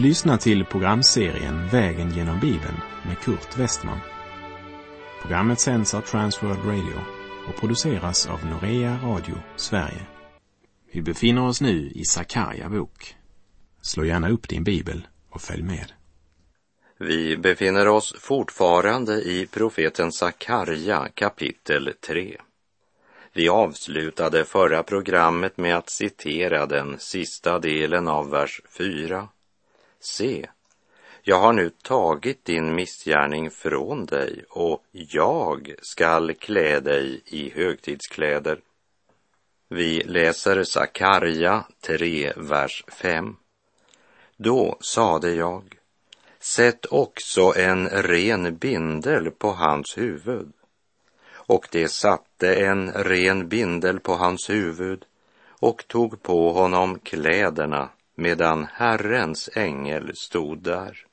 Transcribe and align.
Du 0.00 0.06
lyssnar 0.06 0.36
till 0.36 0.64
programserien 0.64 1.68
Vägen 1.68 2.10
genom 2.10 2.40
Bibeln 2.40 2.76
med 3.06 3.18
Kurt 3.18 3.58
Westman. 3.58 3.98
Programmet 5.22 5.60
sänds 5.60 5.94
av 5.94 6.00
Transworld 6.00 6.64
Radio 6.64 7.00
och 7.48 7.60
produceras 7.60 8.26
av 8.26 8.46
Norea 8.46 8.98
Radio 9.02 9.34
Sverige. 9.56 10.06
Vi 10.92 11.02
befinner 11.02 11.46
oss 11.46 11.60
nu 11.60 11.90
i 11.94 12.04
Sakarja 12.04 12.68
bok. 12.68 13.14
Slå 13.82 14.04
gärna 14.04 14.30
upp 14.30 14.48
din 14.48 14.64
bibel 14.64 15.06
och 15.30 15.40
följ 15.40 15.62
med. 15.62 15.92
Vi 16.98 17.36
befinner 17.36 17.88
oss 17.88 18.14
fortfarande 18.18 19.22
i 19.22 19.46
profeten 19.46 20.12
Sakarja 20.12 21.08
kapitel 21.14 21.92
3. 22.06 22.36
Vi 23.32 23.48
avslutade 23.48 24.44
förra 24.44 24.82
programmet 24.82 25.56
med 25.56 25.76
att 25.76 25.90
citera 25.90 26.66
den 26.66 26.98
sista 26.98 27.58
delen 27.58 28.08
av 28.08 28.30
vers 28.30 28.60
4. 28.78 29.28
Se, 30.00 30.46
jag 31.22 31.38
har 31.38 31.52
nu 31.52 31.70
tagit 31.70 32.44
din 32.44 32.74
missgärning 32.74 33.50
från 33.50 34.06
dig 34.06 34.44
och 34.48 34.84
jag 34.90 35.74
skall 35.82 36.34
klä 36.34 36.80
dig 36.80 37.22
i 37.26 37.50
högtidskläder. 37.50 38.60
Vi 39.68 40.02
läser 40.02 40.64
Sakarja 40.64 41.64
3, 41.80 42.32
vers 42.36 42.84
5. 42.88 43.36
Då 44.36 44.78
sade 44.80 45.34
jag, 45.34 45.78
sätt 46.38 46.86
också 46.86 47.52
en 47.56 47.88
ren 47.88 48.56
bindel 48.56 49.30
på 49.30 49.52
hans 49.52 49.98
huvud. 49.98 50.52
Och 51.32 51.68
det 51.70 51.88
satte 51.88 52.54
en 52.54 52.92
ren 52.92 53.48
bindel 53.48 54.00
på 54.00 54.14
hans 54.14 54.50
huvud 54.50 55.04
och 55.48 55.84
tog 55.88 56.22
på 56.22 56.52
honom 56.52 56.98
kläderna 56.98 57.88
medan 58.20 58.66
Herrens 58.72 59.50
ängel 59.54 60.16
stod 60.16 60.62
där. 60.62 61.06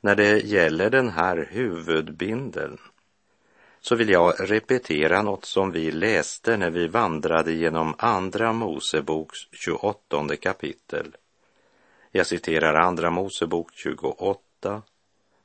När 0.00 0.14
det 0.14 0.44
gäller 0.44 0.90
den 0.90 1.08
här 1.08 1.48
huvudbindeln 1.50 2.78
så 3.80 3.96
vill 3.96 4.08
jag 4.08 4.34
repetera 4.50 5.22
något 5.22 5.44
som 5.44 5.70
vi 5.70 5.90
läste 5.90 6.56
när 6.56 6.70
vi 6.70 6.88
vandrade 6.88 7.52
genom 7.52 7.94
Andra 7.98 8.52
Moseboks 8.52 9.38
28 9.52 10.36
kapitel. 10.36 11.16
Jag 12.10 12.26
citerar 12.26 12.74
Andra 12.74 13.10
Mosebok 13.10 13.72
28, 13.72 14.82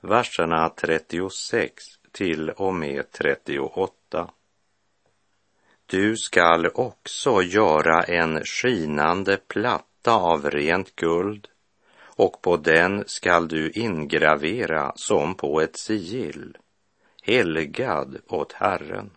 verserna 0.02 0.70
36 0.70 1.84
till 2.12 2.50
och 2.50 2.74
med 2.74 3.12
38. 3.12 4.30
Du 5.86 6.18
skall 6.18 6.68
också 6.74 7.42
göra 7.42 8.04
en 8.04 8.44
skinande 8.44 9.38
platt 9.38 9.86
platta 10.06 10.20
av 10.20 10.52
rent 10.52 10.96
guld 10.96 11.48
och 12.18 12.42
på 12.42 12.58
den 12.58 13.04
skall 13.08 13.48
du 13.48 13.72
ingravera 13.72 14.94
som 14.96 15.36
på 15.36 15.62
ett 15.62 15.78
sigill, 15.78 16.58
helgad 17.22 18.18
åt 18.28 18.54
Herren. 18.54 19.12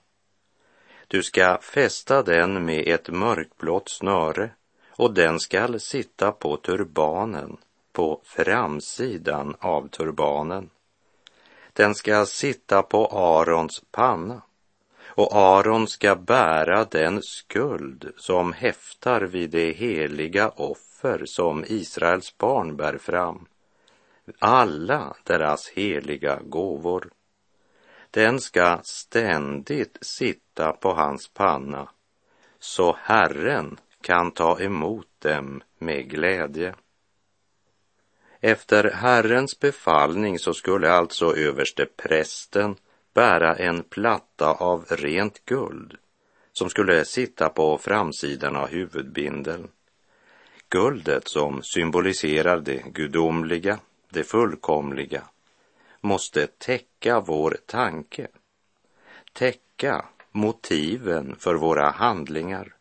Du 1.08 1.22
ska 1.22 1.58
fästa 1.58 2.22
den 2.22 2.64
med 2.64 2.88
ett 2.88 3.08
mörkblått 3.08 3.88
snöre 3.88 4.50
och 4.96 5.14
den 5.14 5.40
skall 5.40 5.80
sitta 5.80 6.32
på 6.32 6.56
turbanen, 6.56 7.56
på 7.92 8.20
framsidan 8.24 9.54
av 9.60 9.88
turbanen. 9.88 10.70
Den 11.72 11.94
ska 11.94 12.26
sitta 12.26 12.82
på 12.82 13.06
Arons 13.06 13.82
panna 13.90 14.42
och 15.18 15.36
Aron 15.36 15.88
ska 15.88 16.16
bära 16.16 16.84
den 16.84 17.22
skuld 17.22 18.12
som 18.16 18.52
häftar 18.52 19.20
vid 19.20 19.50
det 19.50 19.72
heliga 19.72 20.48
offer 20.48 21.22
som 21.24 21.64
Israels 21.66 22.38
barn 22.38 22.76
bär 22.76 22.98
fram, 22.98 23.46
alla 24.38 25.16
deras 25.24 25.68
heliga 25.68 26.40
gåvor. 26.42 27.10
Den 28.10 28.40
ska 28.40 28.80
ständigt 28.82 29.98
sitta 30.00 30.72
på 30.72 30.92
hans 30.92 31.28
panna, 31.28 31.88
så 32.58 32.96
Herren 33.02 33.80
kan 34.00 34.30
ta 34.30 34.60
emot 34.60 35.08
dem 35.18 35.62
med 35.78 36.10
glädje. 36.10 36.74
Efter 38.40 38.90
Herrens 38.90 39.60
befallning 39.60 40.38
så 40.38 40.54
skulle 40.54 40.92
alltså 40.92 41.36
överste 41.36 41.86
prästen 41.86 42.76
bära 43.18 43.54
en 43.54 43.82
platta 43.82 44.52
av 44.52 44.84
rent 44.88 45.44
guld 45.44 45.96
som 46.52 46.70
skulle 46.70 47.04
sitta 47.04 47.48
på 47.48 47.78
framsidan 47.78 48.56
av 48.56 48.68
huvudbindeln. 48.68 49.68
Guldet 50.68 51.28
som 51.28 51.62
symboliserar 51.62 52.60
det 52.60 52.82
gudomliga, 52.92 53.78
det 54.10 54.24
fullkomliga, 54.24 55.22
måste 56.00 56.46
täcka 56.46 57.20
vår 57.20 57.56
tanke, 57.66 58.28
täcka 59.32 60.04
motiven 60.32 61.36
för 61.38 61.54
våra 61.54 61.90
handlingar. 61.90 62.74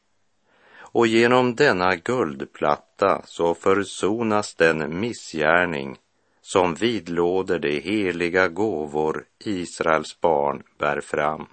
Och 0.78 1.08
genom 1.08 1.56
denna 1.56 1.96
guldplatta 1.96 3.22
så 3.26 3.54
försonas 3.54 4.56
den 4.56 5.00
missgärning 5.00 5.98
som 6.48 6.74
vidlåder 6.76 7.60
de 7.60 7.80
heliga 7.80 8.48
gåvor 8.48 9.26
Israels 9.40 10.22
barn 10.22 10.64
bär 10.78 11.02
fram. 11.02 11.48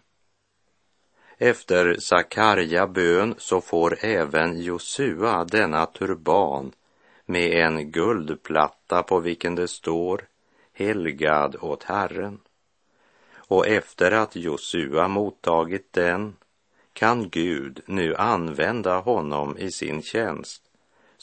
Efter 1.39 1.97
Sakarja 1.99 2.87
bön 2.87 3.35
så 3.39 3.61
får 3.61 4.05
även 4.05 4.63
Josua 4.63 5.45
denna 5.45 5.87
turban 5.87 6.73
med 7.27 7.67
en 7.67 7.91
guldplatta 7.91 9.03
på 9.03 9.21
vilken 9.21 9.55
det 9.55 9.69
står 9.69 10.29
helgad 10.73 11.57
åt 11.61 11.83
Herren. 11.83 12.41
Och 13.37 13.67
efter 13.67 14.11
att 14.11 14.37
Josua 14.37 15.09
mottagit 15.09 15.93
den 15.93 16.37
kan 16.93 17.29
Gud 17.29 17.81
nu 17.87 18.15
använda 18.15 19.01
honom 19.01 19.59
i 19.59 19.71
sin 19.71 20.03
tjänst 20.03 20.64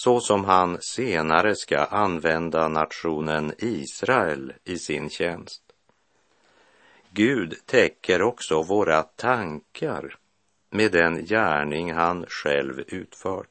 så 0.04 0.20
som 0.20 0.46
han 0.46 0.78
senare 0.82 1.56
ska 1.56 1.78
använda 1.78 2.68
nationen 2.68 3.54
Israel 3.58 4.54
i 4.64 4.78
sin 4.78 5.10
tjänst. 5.10 5.64
Gud 7.10 7.56
täcker 7.66 8.22
också 8.22 8.64
våra 8.64 9.04
tankar 9.04 10.16
med 10.70 10.92
den 10.92 11.26
gärning 11.26 11.94
han 11.94 12.26
själv 12.28 12.80
utfört. 12.88 13.48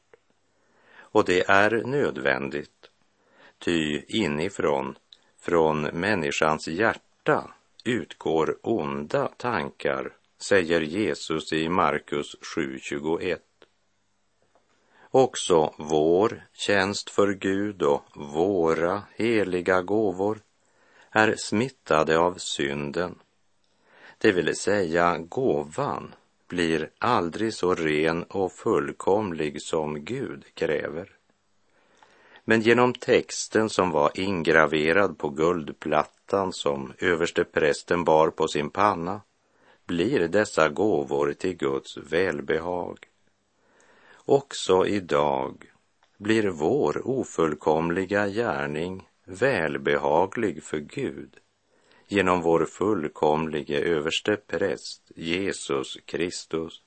Och 0.98 1.24
det 1.24 1.50
är 1.50 1.82
nödvändigt, 1.86 2.90
ty 3.58 4.02
inifrån, 4.08 4.96
från 5.40 5.82
människans 5.82 6.68
hjärta 6.68 7.54
utgår 7.84 8.56
onda 8.62 9.28
tankar, 9.28 10.12
säger 10.38 10.80
Jesus 10.80 11.52
i 11.52 11.68
Markus 11.68 12.36
7.21. 12.56 13.38
Också 15.12 15.74
vår 15.76 16.42
tjänst 16.52 17.10
för 17.10 17.32
Gud 17.32 17.82
och 17.82 18.02
våra 18.14 19.02
heliga 19.16 19.82
gåvor 19.82 20.40
är 21.10 21.34
smittade 21.38 22.18
av 22.18 22.34
synden. 22.34 23.18
Det 24.18 24.32
vill 24.32 24.56
säga 24.56 25.18
gåvan 25.18 26.14
blir 26.48 26.90
aldrig 26.98 27.54
så 27.54 27.74
ren 27.74 28.22
och 28.22 28.52
fullkomlig 28.52 29.62
som 29.62 30.04
Gud 30.04 30.44
kräver. 30.54 31.10
Men 32.44 32.60
genom 32.60 32.92
texten 32.92 33.68
som 33.68 33.90
var 33.90 34.10
ingraverad 34.14 35.18
på 35.18 35.28
guldplattan 35.28 36.52
som 36.52 36.92
överste 36.98 37.44
prästen 37.44 38.04
bar 38.04 38.30
på 38.30 38.48
sin 38.48 38.70
panna 38.70 39.20
blir 39.86 40.28
dessa 40.28 40.68
gåvor 40.68 41.32
till 41.32 41.56
Guds 41.56 41.96
välbehag. 41.96 43.09
Också 44.24 44.86
idag 44.86 45.64
blir 46.18 46.48
vår 46.48 47.08
ofullkomliga 47.08 48.28
gärning 48.28 49.08
välbehaglig 49.24 50.62
för 50.62 50.78
Gud 50.78 51.36
genom 52.08 52.42
vår 52.42 52.64
fullkomlige 52.64 53.78
överste 53.78 54.36
präst 54.36 55.12
Jesus 55.16 55.98
Kristus. 56.04 56.82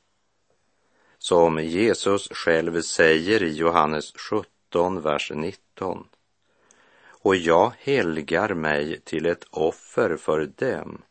Som 1.17 1.59
Jesus 1.59 2.29
själv 2.31 2.81
säger 2.81 3.43
i 3.43 3.53
Johannes 3.53 4.13
17, 4.17 5.01
vers 5.01 5.31
19. 5.35 6.07
Och 7.05 7.35
jag 7.35 7.73
helgar 7.79 8.53
mig 8.53 8.99
till 8.99 9.25
ett 9.25 9.45
offer 9.49 10.17
för 10.17 10.45
dem, 10.45 11.01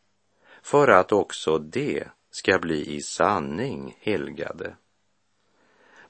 för 0.61 0.87
att 0.87 1.11
också 1.11 1.57
de 1.57 2.03
ska 2.31 2.59
bli 2.59 2.95
i 2.95 3.01
sanning 3.01 3.97
helgade. 3.99 4.75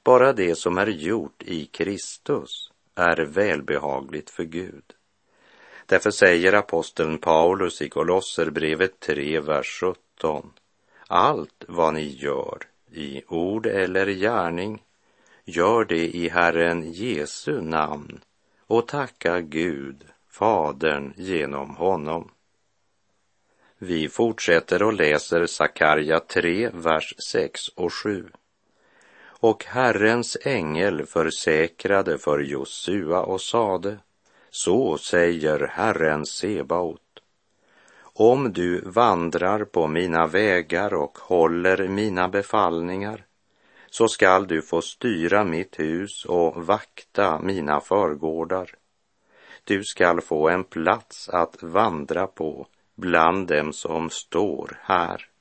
Bara 0.04 0.34
det 0.34 0.56
som 0.56 0.78
är 0.78 0.88
gjort 0.88 1.44
i 1.44 1.66
Kristus 1.66 2.72
är 2.96 3.18
välbehagligt 3.18 4.30
för 4.30 4.44
Gud. 4.44 4.84
Därför 5.86 6.12
säger 6.12 6.54
aposteln 6.54 7.18
Paulus 7.18 7.82
i 7.82 7.90
Kolosserbrevet 7.90 9.00
3, 9.00 9.40
vers 9.40 9.80
17. 9.80 10.54
Allt 11.08 11.66
vad 11.68 11.94
ni 11.94 12.08
gör, 12.08 12.58
i 12.92 13.24
ord 13.28 13.66
eller 13.66 14.08
gärning, 14.08 14.84
gör 15.46 15.86
det 15.86 16.16
i 16.16 16.30
Herren 16.30 16.92
Jesu 16.92 17.62
namn 17.62 18.20
och 18.68 18.88
tacka 18.88 19.42
Gud, 19.42 20.06
Fadern, 20.30 21.14
genom 21.18 21.76
honom. 21.76 22.32
Vi 23.78 24.10
fortsätter 24.10 24.84
och 24.84 24.94
läser 24.94 25.46
Sakarja 25.46 26.20
3, 26.20 26.70
vers 26.74 27.14
6 27.32 27.68
och 27.68 27.94
7. 27.94 28.30
Och 29.44 29.66
Herrens 29.66 30.38
ängel 30.42 31.06
försäkrade 31.06 32.18
för 32.18 32.40
Josua 32.40 33.22
och 33.22 33.42
sade, 33.42 33.98
så 34.50 34.98
säger 34.98 35.68
Herren 35.68 36.26
Sebaot. 36.26 37.02
Om 38.14 38.54
du 38.54 38.82
vandrar 38.82 39.66
på 39.66 39.88
mina 39.88 40.28
vägar 40.28 40.94
och 40.94 41.18
håller 41.18 41.88
mina 41.88 42.30
befallningar, 42.30 43.26
så 43.90 44.08
skall 44.08 44.48
du 44.48 44.62
få 44.62 44.82
styra 44.82 45.44
mitt 45.44 45.80
hus 45.80 46.26
och 46.26 46.66
vakta 46.66 47.40
mina 47.40 47.80
förgårdar. 47.80 48.70
Du 49.64 49.84
skall 49.84 50.22
få 50.22 50.50
en 50.50 50.64
plats 50.64 51.30
att 51.30 51.64
vandra 51.64 52.28
på 52.28 52.68
bland 52.96 53.48
dem 53.48 53.74
som 53.74 54.10
står 54.10 54.78
här. 54.82 55.33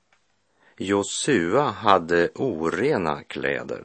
Josua 0.83 1.71
hade 1.71 2.29
orena 2.35 3.23
kläder. 3.23 3.85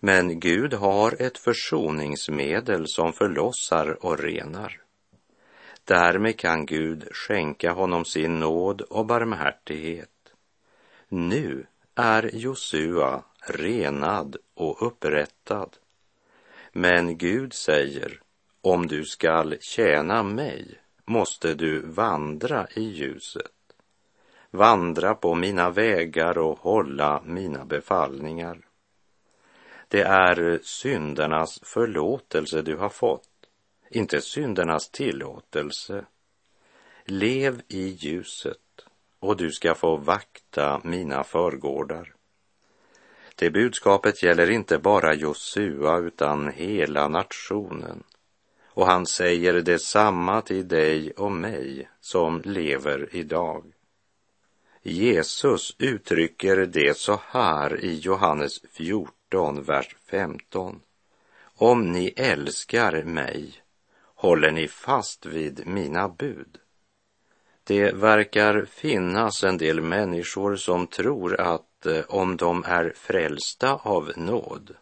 Men 0.00 0.40
Gud 0.40 0.74
har 0.74 1.22
ett 1.22 1.38
försoningsmedel 1.38 2.88
som 2.88 3.12
förlossar 3.12 4.06
och 4.06 4.18
renar. 4.18 4.82
Därmed 5.84 6.38
kan 6.38 6.66
Gud 6.66 7.08
skänka 7.12 7.72
honom 7.72 8.04
sin 8.04 8.40
nåd 8.40 8.80
och 8.80 9.06
barmhärtighet. 9.06 10.32
Nu 11.08 11.66
är 11.94 12.30
Josua 12.34 13.24
renad 13.46 14.36
och 14.54 14.86
upprättad. 14.86 15.76
Men 16.72 17.18
Gud 17.18 17.52
säger, 17.52 18.22
om 18.60 18.86
du 18.86 19.04
skall 19.04 19.56
tjäna 19.60 20.22
mig 20.22 20.80
måste 21.04 21.54
du 21.54 21.80
vandra 21.80 22.66
i 22.74 22.82
ljuset. 22.82 23.59
Vandra 24.50 25.14
på 25.14 25.34
mina 25.34 25.70
vägar 25.70 26.38
och 26.38 26.58
hålla 26.58 27.22
mina 27.24 27.64
befallningar. 27.64 28.58
Det 29.88 30.02
är 30.02 30.60
syndernas 30.62 31.60
förlåtelse 31.62 32.62
du 32.62 32.76
har 32.76 32.88
fått, 32.88 33.28
inte 33.90 34.20
syndernas 34.20 34.90
tillåtelse. 34.90 36.04
Lev 37.04 37.62
i 37.68 37.88
ljuset 37.88 38.86
och 39.20 39.36
du 39.36 39.50
ska 39.50 39.74
få 39.74 39.96
vakta 39.96 40.80
mina 40.84 41.24
förgårdar. 41.24 42.14
Det 43.34 43.50
budskapet 43.50 44.22
gäller 44.22 44.50
inte 44.50 44.78
bara 44.78 45.14
Josua 45.14 45.98
utan 45.98 46.48
hela 46.48 47.08
nationen. 47.08 48.02
Och 48.66 48.86
han 48.86 49.06
säger 49.06 49.52
detsamma 49.52 50.42
till 50.42 50.68
dig 50.68 51.10
och 51.10 51.32
mig 51.32 51.88
som 52.00 52.42
lever 52.44 53.08
idag. 53.16 53.72
Jesus 54.82 55.76
uttrycker 55.78 56.56
det 56.56 56.96
så 56.96 57.20
här 57.26 57.84
i 57.84 57.98
Johannes 57.98 58.62
14, 58.72 59.62
vers 59.62 59.96
15. 60.10 60.80
Om 61.56 61.92
ni 61.92 62.12
älskar 62.16 63.02
mig 63.02 63.52
håller 64.14 64.50
ni 64.50 64.68
fast 64.68 65.26
vid 65.26 65.66
mina 65.66 66.08
bud. 66.08 66.58
Det 67.64 67.92
verkar 67.92 68.64
finnas 68.64 69.44
en 69.44 69.58
del 69.58 69.80
människor 69.80 70.56
som 70.56 70.86
tror 70.86 71.40
att 71.40 71.86
eh, 71.86 72.00
om 72.08 72.36
de 72.36 72.64
är 72.66 72.92
frälsta 72.96 73.74
av 73.74 74.12
nåd 74.16 74.74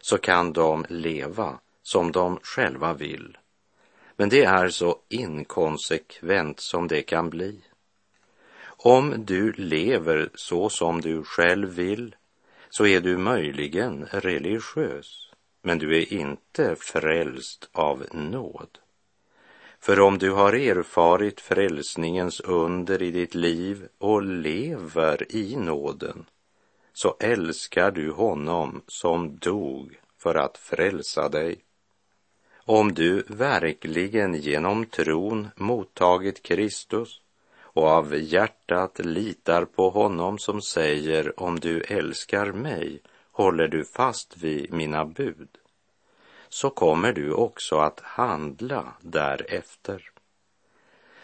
så 0.00 0.18
kan 0.18 0.52
de 0.52 0.84
leva 0.88 1.58
som 1.82 2.12
de 2.12 2.38
själva 2.42 2.94
vill. 2.94 3.38
Men 4.16 4.28
det 4.28 4.44
är 4.44 4.68
så 4.68 4.98
inkonsekvent 5.08 6.60
som 6.60 6.88
det 6.88 7.02
kan 7.02 7.30
bli. 7.30 7.60
Om 8.84 9.24
du 9.24 9.52
lever 9.52 10.30
så 10.34 10.68
som 10.68 11.00
du 11.00 11.24
själv 11.24 11.68
vill 11.68 12.16
så 12.70 12.86
är 12.86 13.00
du 13.00 13.16
möjligen 13.16 14.06
religiös, 14.10 15.30
men 15.62 15.78
du 15.78 15.98
är 16.02 16.12
inte 16.12 16.76
frälst 16.76 17.68
av 17.72 18.06
nåd. 18.12 18.78
För 19.80 20.00
om 20.00 20.18
du 20.18 20.30
har 20.30 20.52
erfarit 20.52 21.40
frälsningens 21.40 22.40
under 22.40 23.02
i 23.02 23.10
ditt 23.10 23.34
liv 23.34 23.88
och 23.98 24.22
lever 24.22 25.36
i 25.36 25.56
nåden, 25.56 26.24
så 26.92 27.16
älskar 27.20 27.90
du 27.90 28.10
honom 28.10 28.82
som 28.86 29.36
dog 29.36 29.98
för 30.18 30.34
att 30.34 30.58
frälsa 30.58 31.28
dig. 31.28 31.58
Om 32.64 32.94
du 32.94 33.22
verkligen 33.26 34.34
genom 34.34 34.86
tron 34.86 35.48
mottagit 35.56 36.42
Kristus 36.42 37.21
och 37.72 37.86
av 37.86 38.14
hjärtat 38.14 38.98
litar 38.98 39.64
på 39.64 39.90
honom 39.90 40.38
som 40.38 40.62
säger 40.62 41.40
om 41.40 41.60
du 41.60 41.80
älskar 41.80 42.52
mig 42.52 43.00
håller 43.30 43.68
du 43.68 43.84
fast 43.84 44.36
vid 44.36 44.72
mina 44.72 45.04
bud 45.04 45.48
så 46.52 46.70
kommer 46.70 47.12
du 47.12 47.32
också 47.32 47.76
att 47.76 48.00
handla 48.00 48.92
därefter. 49.00 50.10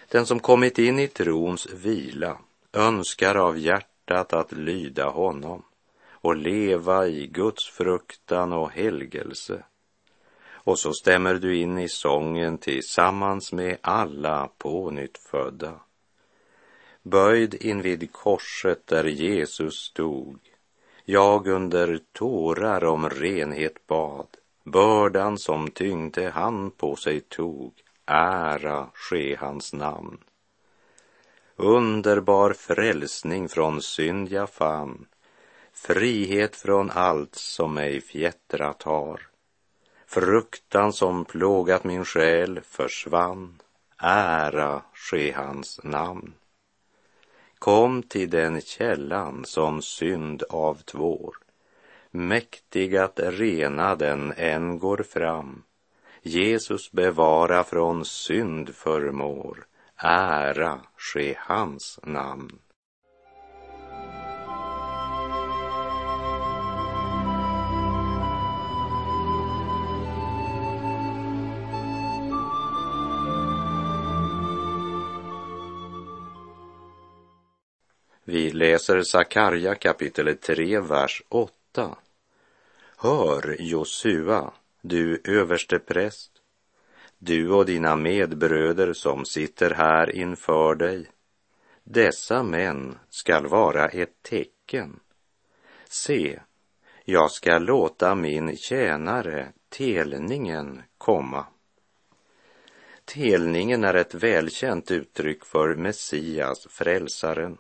Den 0.09 0.27
som 0.27 0.41
kommit 0.41 0.79
in 0.79 0.99
i 0.99 1.09
trons 1.09 1.67
vila 1.67 2.39
önskar 2.73 3.35
av 3.35 3.59
hjärtat 3.59 4.33
att 4.33 4.53
lyda 4.53 5.09
honom 5.09 5.63
och 6.11 6.37
leva 6.37 7.07
i 7.07 7.27
Guds 7.27 7.69
fruktan 7.69 8.53
och 8.53 8.71
helgelse. 8.71 9.63
Och 10.51 10.79
så 10.79 10.93
stämmer 10.93 11.35
du 11.35 11.57
in 11.57 11.79
i 11.79 11.89
sången 11.89 12.59
tillsammans 12.59 13.53
med 13.53 13.79
alla 13.81 14.49
pånyttfödda. 14.59 15.81
Böjd 17.11 17.55
invid 17.55 18.13
korset 18.13 18.87
där 18.87 19.05
Jesus 19.05 19.75
stod, 19.75 20.39
jag 21.05 21.47
under 21.47 22.01
tårar 22.13 22.85
om 22.85 23.11
renhet 23.11 23.87
bad, 23.87 24.27
Bördan 24.65 25.39
som 25.39 25.71
tyngde 25.71 26.31
han 26.31 26.71
på 26.71 26.97
sig 26.97 27.21
tog, 27.21 27.73
ära 28.07 28.91
ske 28.95 29.37
hans 29.37 29.73
namn. 29.73 30.19
Underbar 31.57 32.53
frälsning 32.53 33.49
från 33.49 33.83
synd 33.83 34.29
jag 34.29 34.51
fann, 34.51 35.07
frihet 35.73 36.57
från 36.57 36.91
allt 36.91 37.35
som 37.35 37.75
mig 37.75 38.01
fjättrat 38.01 38.83
har. 38.83 39.21
Fruktan 40.07 40.93
som 40.93 41.25
plågat 41.25 41.85
min 41.85 42.05
själ 42.05 42.61
försvann, 42.65 43.61
ära 44.03 44.83
ske 44.95 45.33
hans 45.33 45.81
namn. 45.85 46.35
Kom 47.59 48.03
till 48.03 48.31
den 48.31 48.61
källan 48.61 49.45
som 49.45 49.83
synd 49.83 50.43
avtvår, 50.51 51.37
mäktig 52.11 52.97
att 52.97 53.21
rena 53.23 53.95
den 53.95 54.33
än 54.37 54.79
går 54.79 55.03
fram. 55.03 55.63
Jesus 56.23 56.93
bevara 56.93 57.65
från 57.65 58.05
synd 58.05 58.75
förmår, 58.75 59.67
ära 60.03 60.81
ske 60.97 61.35
hans 61.39 62.01
namn. 62.03 62.59
Vi 78.31 78.51
läser 78.51 79.03
Sakarja 79.03 79.75
kapitel 79.75 80.37
3, 80.37 80.81
vers 80.81 81.23
8 81.29 81.97
Hör, 82.97 83.57
Josua, 83.59 84.53
du 84.83 85.23
överste 85.25 85.79
präst, 85.79 86.31
du 87.19 87.51
och 87.51 87.67
dina 87.67 87.97
medbröder 87.97 88.93
som 88.93 89.25
sitter 89.25 89.71
här 89.71 90.17
inför 90.17 90.75
dig. 90.75 91.07
Dessa 91.85 92.43
män 92.43 92.99
skall 93.09 93.47
vara 93.47 93.89
ett 93.89 94.23
tecken. 94.23 95.01
Se, 95.89 96.41
jag 97.05 97.31
ska 97.31 97.59
låta 97.59 98.15
min 98.15 98.57
tjänare, 98.57 99.53
telningen, 99.69 100.83
komma. 100.99 101.47
Telningen 103.05 103.85
är 103.85 103.95
ett 103.95 104.15
välkänt 104.15 104.91
uttryck 104.91 105.45
för 105.45 105.75
Messias, 105.75 106.67
frälsaren. 106.71 107.59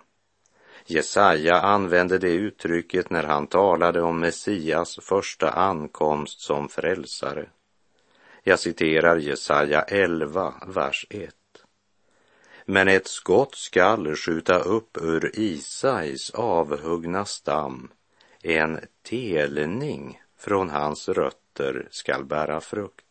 Jesaja 0.91 1.61
använde 1.61 2.19
det 2.19 2.33
uttrycket 2.33 3.11
när 3.11 3.23
han 3.23 3.47
talade 3.47 4.03
om 4.03 4.21
Messias 4.21 4.99
första 5.03 5.51
ankomst 5.51 6.41
som 6.41 6.69
frälsare. 6.69 7.49
Jag 8.43 8.59
citerar 8.59 9.17
Jesaja 9.17 9.83
11, 9.83 10.55
vers 10.67 11.07
1. 11.11 11.35
Men 12.65 12.89
ett 12.89 13.07
skott 13.07 13.55
skall 13.55 14.17
skjuta 14.17 14.59
upp 14.59 14.99
ur 15.03 15.39
Isais 15.39 16.31
avhuggna 16.31 17.25
stam, 17.25 17.91
en 18.43 18.81
telning 19.03 20.21
från 20.39 20.71
hans 20.71 21.09
rötter 21.09 21.89
skall 21.91 22.25
bära 22.25 22.61
frukt. 22.61 23.07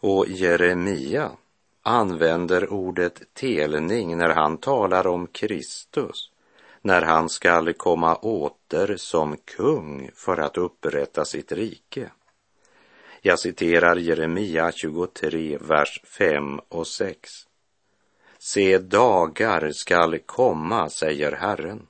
Och 0.00 0.28
Jeremia 0.28 1.30
använder 1.82 2.72
ordet 2.72 3.34
telning 3.34 4.16
när 4.16 4.28
han 4.28 4.58
talar 4.58 5.06
om 5.06 5.26
Kristus, 5.26 6.30
när 6.82 7.02
han 7.02 7.28
skall 7.28 7.72
komma 7.72 8.16
åter 8.16 8.96
som 8.96 9.36
kung 9.36 10.10
för 10.14 10.36
att 10.36 10.58
upprätta 10.58 11.24
sitt 11.24 11.52
rike. 11.52 12.10
Jag 13.22 13.38
citerar 13.38 13.96
Jeremia 13.96 14.72
23, 14.72 15.58
vers 15.60 16.02
5 16.04 16.60
och 16.68 16.86
6. 16.86 17.30
Se, 18.38 18.78
dagar 18.78 19.70
skall 19.72 20.18
komma, 20.18 20.90
säger 20.90 21.32
Herren, 21.32 21.86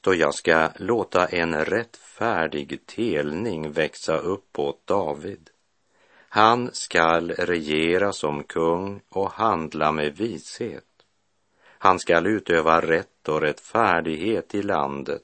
då 0.00 0.14
jag 0.14 0.34
ska 0.34 0.68
låta 0.76 1.26
en 1.26 1.64
rättfärdig 1.64 2.86
telning 2.86 3.72
växa 3.72 4.16
upp 4.16 4.58
åt 4.58 4.86
David. 4.86 5.50
Han 6.28 6.70
skall 6.72 7.30
regera 7.30 8.12
som 8.12 8.44
kung 8.44 9.00
och 9.08 9.30
handla 9.30 9.92
med 9.92 10.16
vishet. 10.16 10.93
Han 11.84 11.98
skall 11.98 12.26
utöva 12.26 12.80
rätt 12.80 13.28
och 13.28 13.40
rättfärdighet 13.40 14.54
i 14.54 14.62
landet. 14.62 15.22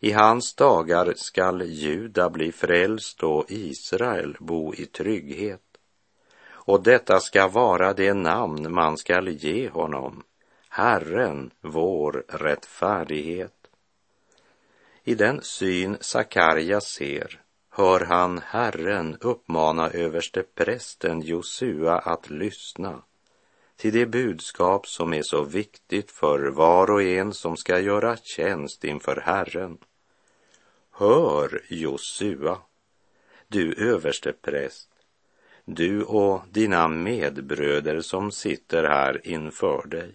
I 0.00 0.12
hans 0.12 0.54
dagar 0.54 1.12
skall 1.16 1.62
Juda 1.62 2.30
bli 2.30 2.52
frälst 2.52 3.22
och 3.22 3.44
Israel 3.48 4.36
bo 4.40 4.74
i 4.74 4.86
trygghet. 4.86 5.62
Och 6.48 6.82
detta 6.82 7.20
ska 7.20 7.48
vara 7.48 7.92
det 7.92 8.14
namn 8.14 8.74
man 8.74 8.96
skall 8.96 9.28
ge 9.28 9.68
honom, 9.68 10.22
Herren, 10.68 11.50
vår 11.60 12.24
rättfärdighet. 12.28 13.70
I 15.04 15.14
den 15.14 15.42
syn 15.42 15.96
Sakarja 16.00 16.80
ser 16.80 17.40
hör 17.70 18.00
han 18.00 18.38
Herren 18.44 19.16
uppmana 19.20 19.90
överste 19.90 20.42
prästen 20.42 21.20
Josua 21.20 21.98
att 21.98 22.30
lyssna 22.30 23.02
till 23.78 23.92
det 23.92 24.06
budskap 24.06 24.86
som 24.86 25.14
är 25.14 25.22
så 25.22 25.42
viktigt 25.44 26.10
för 26.10 26.50
var 26.50 26.90
och 26.90 27.02
en 27.02 27.32
som 27.32 27.56
ska 27.56 27.80
göra 27.80 28.16
tjänst 28.16 28.84
inför 28.84 29.16
Herren. 29.16 29.78
Hör, 30.90 31.62
Josua, 31.68 32.58
du 33.48 33.74
överste 33.74 34.32
präst, 34.32 34.88
du 35.64 36.02
och 36.02 36.42
dina 36.50 36.88
medbröder 36.88 38.00
som 38.00 38.32
sitter 38.32 38.84
här 38.84 39.26
inför 39.26 39.86
dig. 39.86 40.14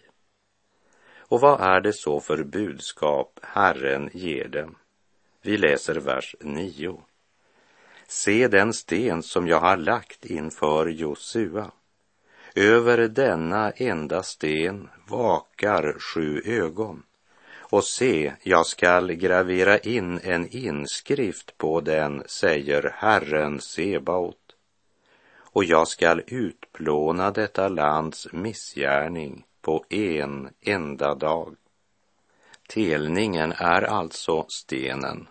Och 1.18 1.42
vad 1.42 1.62
är 1.62 1.82
det 1.82 1.94
så 1.94 2.20
för 2.20 2.44
budskap 2.44 3.40
Herren 3.42 4.10
ger 4.14 4.48
dem? 4.48 4.76
Vi 5.42 5.58
läser 5.58 5.96
vers 5.96 6.36
9. 6.40 7.02
Se 8.08 8.48
den 8.48 8.74
sten 8.74 9.24
som 9.24 9.48
jag 9.48 9.60
har 9.60 9.78
lagt 9.78 10.26
inför 10.26 10.88
Josua. 10.88 11.72
Över 12.56 12.98
denna 13.08 13.72
enda 13.72 14.24
sten 14.24 14.90
vakar 15.08 16.00
sju 16.00 16.42
ögon. 16.46 17.04
Och 17.60 17.84
se, 17.84 18.34
jag 18.44 18.66
skall 18.66 19.14
gravera 19.14 19.78
in 19.78 20.20
en 20.24 20.48
inskrift 20.48 21.58
på 21.58 21.82
den, 21.82 22.24
säger 22.26 22.94
Herren 22.96 23.62
Sebaot. 23.62 24.56
Och 25.36 25.64
jag 25.64 25.88
skall 25.88 26.22
utplåna 26.28 27.32
detta 27.32 27.68
lands 27.68 28.28
missgärning 28.32 29.46
på 29.62 29.86
en 29.90 30.50
enda 30.62 31.16
dag. 31.16 31.56
Telningen 32.68 33.52
är 33.52 33.82
alltså 33.82 34.46
stenen 34.48 35.28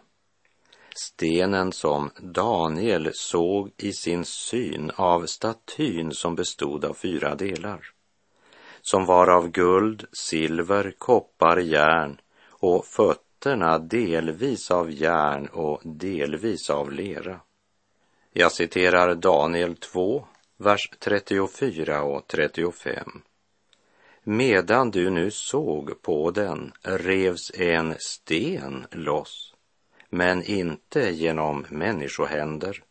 stenen 0.98 1.72
som 1.72 2.10
Daniel 2.20 3.10
såg 3.14 3.70
i 3.76 3.92
sin 3.92 4.24
syn 4.24 4.90
av 4.96 5.26
statyn 5.26 6.12
som 6.12 6.34
bestod 6.34 6.84
av 6.84 6.94
fyra 6.94 7.34
delar, 7.34 7.80
som 8.82 9.06
var 9.06 9.28
av 9.30 9.50
guld, 9.50 10.04
silver, 10.12 10.94
koppar, 10.98 11.56
järn 11.56 12.20
och 12.48 12.84
fötterna 12.84 13.78
delvis 13.78 14.70
av 14.70 14.90
järn 14.90 15.46
och 15.46 15.80
delvis 15.84 16.70
av 16.70 16.92
lera. 16.92 17.40
Jag 18.32 18.52
citerar 18.52 19.14
Daniel 19.14 19.76
2, 19.76 20.26
vers 20.56 20.90
34 20.98 22.02
och 22.02 22.26
35. 22.26 23.22
Medan 24.24 24.90
du 24.90 25.10
nu 25.10 25.30
såg 25.30 26.02
på 26.02 26.30
den 26.30 26.72
revs 26.82 27.50
en 27.54 27.94
sten 27.98 28.86
loss 28.90 29.51
men 30.14 30.42
inte 30.42 31.10
genom 31.10 31.66
människohänder. 31.68 32.82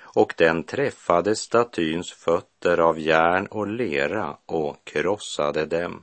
Och 0.00 0.34
den 0.36 0.64
träffade 0.64 1.36
statyns 1.36 2.12
fötter 2.12 2.80
av 2.80 3.00
järn 3.00 3.46
och 3.46 3.66
lera 3.66 4.36
och 4.46 4.84
krossade 4.84 5.66
dem. 5.66 6.02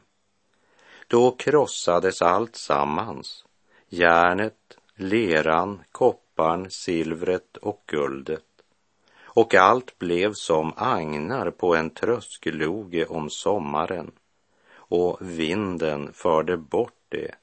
Då 1.07 1.31
krossades 1.31 2.21
allt 2.21 2.55
sammans, 2.55 3.45
järnet, 3.89 4.77
leran, 4.95 5.83
kopparn, 5.91 6.71
silvret 6.71 7.57
och 7.57 7.83
guldet. 7.85 8.45
Och 9.21 9.55
allt 9.55 9.99
blev 9.99 10.33
som 10.33 10.73
agnar 10.77 11.51
på 11.51 11.75
en 11.75 11.89
tröskloge 11.89 13.05
om 13.05 13.29
sommaren, 13.29 14.11
och 14.75 15.17
vinden 15.21 16.13
förde 16.13 16.57
bort 16.57 16.93
det 17.09 17.35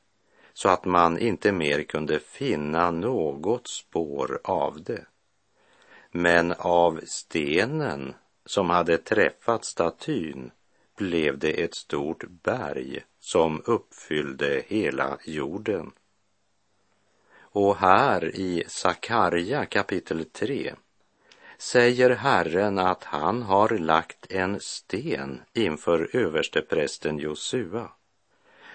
så 0.57 0.69
att 0.69 0.85
man 0.85 1.19
inte 1.19 1.53
mer 1.53 1.83
kunde 1.83 2.19
finna 2.19 2.91
något 2.91 3.69
spår 3.69 4.41
av 4.45 4.83
det. 4.83 5.05
Men 6.11 6.53
av 6.59 7.01
stenen 7.05 8.15
som 8.47 8.71
hade 8.71 8.99
träffat 8.99 9.65
statyn 9.65 10.51
blev 10.97 11.39
det 11.39 11.63
ett 11.63 11.75
stort 11.75 12.25
berg 12.43 13.01
som 13.21 13.63
uppfyllde 13.65 14.63
hela 14.67 15.19
jorden. 15.25 15.93
Och 17.39 17.77
här 17.77 18.37
i 18.37 18.65
Sakarja 18.67 19.65
kapitel 19.65 20.25
3 20.25 20.75
säger 21.59 22.11
Herren 22.11 22.79
att 22.79 23.05
han 23.05 23.43
har 23.43 23.69
lagt 23.69 24.33
en 24.33 24.61
sten 24.61 25.41
inför 25.53 26.17
översteprästen 26.17 27.19
Josua 27.19 27.91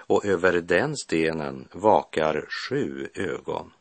och 0.07 0.25
över 0.25 0.61
den 0.61 0.97
stenen 0.97 1.67
vakar 1.71 2.45
sju 2.49 3.07
ögon. 3.13 3.71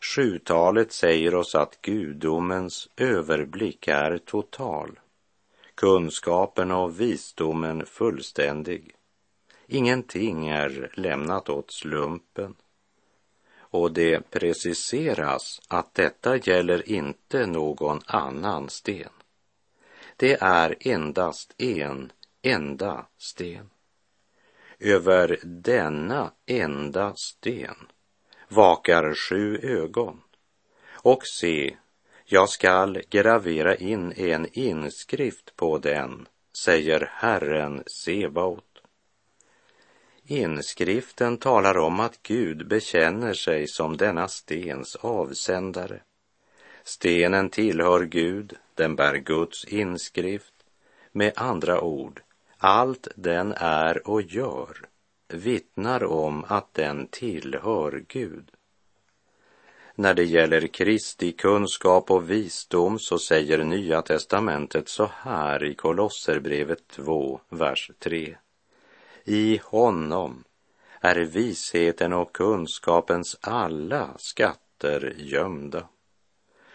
Sjutalet 0.00 0.92
säger 0.92 1.34
oss 1.34 1.54
att 1.54 1.82
gudomens 1.82 2.88
överblick 2.96 3.88
är 3.88 4.18
total, 4.18 4.98
kunskapen 5.74 6.70
och 6.70 7.00
visdomen 7.00 7.86
fullständig. 7.86 8.94
Ingenting 9.66 10.48
är 10.48 10.90
lämnat 10.94 11.48
åt 11.48 11.72
slumpen. 11.72 12.54
Och 13.70 13.92
det 13.92 14.30
preciseras 14.30 15.60
att 15.68 15.94
detta 15.94 16.36
gäller 16.36 16.88
inte 16.88 17.46
någon 17.46 18.00
annan 18.06 18.68
sten. 18.68 19.12
Det 20.16 20.36
är 20.40 20.76
endast 20.80 21.54
en 21.58 22.12
enda 22.42 23.06
sten. 23.18 23.70
Över 24.80 25.38
denna 25.42 26.32
enda 26.46 27.14
sten 27.16 27.76
vakar 28.48 29.14
sju 29.14 29.58
ögon. 29.62 30.20
Och 30.90 31.26
se, 31.26 31.76
jag 32.24 32.48
skall 32.48 33.02
gravera 33.10 33.76
in 33.76 34.12
en 34.16 34.48
inskrift 34.52 35.56
på 35.56 35.78
den, 35.78 36.28
säger 36.64 37.10
Herren 37.12 37.82
Sebaot. 38.04 38.64
Inskriften 40.24 41.36
talar 41.36 41.78
om 41.78 42.00
att 42.00 42.22
Gud 42.22 42.68
bekänner 42.68 43.34
sig 43.34 43.68
som 43.68 43.96
denna 43.96 44.28
stens 44.28 44.96
avsändare. 44.96 46.00
Stenen 46.84 47.50
tillhör 47.50 48.04
Gud, 48.04 48.56
den 48.74 48.96
bär 48.96 49.14
Guds 49.14 49.64
inskrift. 49.64 50.54
Med 51.12 51.32
andra 51.36 51.80
ord, 51.80 52.22
allt 52.58 53.08
den 53.16 53.52
är 53.56 54.08
och 54.08 54.22
gör 54.22 54.88
vittnar 55.28 56.04
om 56.04 56.44
att 56.48 56.74
den 56.74 57.06
tillhör 57.06 58.04
Gud. 58.08 58.50
När 59.94 60.14
det 60.14 60.24
gäller 60.24 60.66
Kristi 60.66 61.32
kunskap 61.32 62.10
och 62.10 62.30
visdom 62.30 62.98
så 62.98 63.18
säger 63.18 63.64
Nya 63.64 64.02
testamentet 64.02 64.88
så 64.88 65.10
här 65.14 65.64
i 65.64 65.74
Kolosserbrevet 65.74 66.88
2, 66.88 67.40
vers 67.48 67.90
3. 67.98 68.36
I 69.24 69.60
honom 69.64 70.44
är 71.00 71.16
visheten 71.16 72.12
och 72.12 72.32
kunskapens 72.32 73.38
alla 73.40 74.14
skatter 74.16 75.14
gömda. 75.16 75.88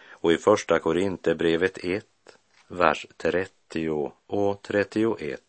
Och 0.08 0.32
i 0.32 0.36
Första 0.36 0.78
Korinthierbrevet 0.78 1.78
1, 1.84 2.04
vers 2.68 3.06
30 3.16 4.12
och 4.26 4.62
31 4.62 5.43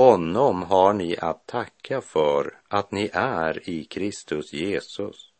honom 0.00 0.62
har 0.62 0.92
ni 0.92 1.16
att 1.18 1.46
tacka 1.46 2.00
för 2.00 2.58
att 2.68 2.92
ni 2.92 3.10
är 3.12 3.68
i 3.68 3.84
Kristus 3.84 4.52
Jesus, 4.52 5.32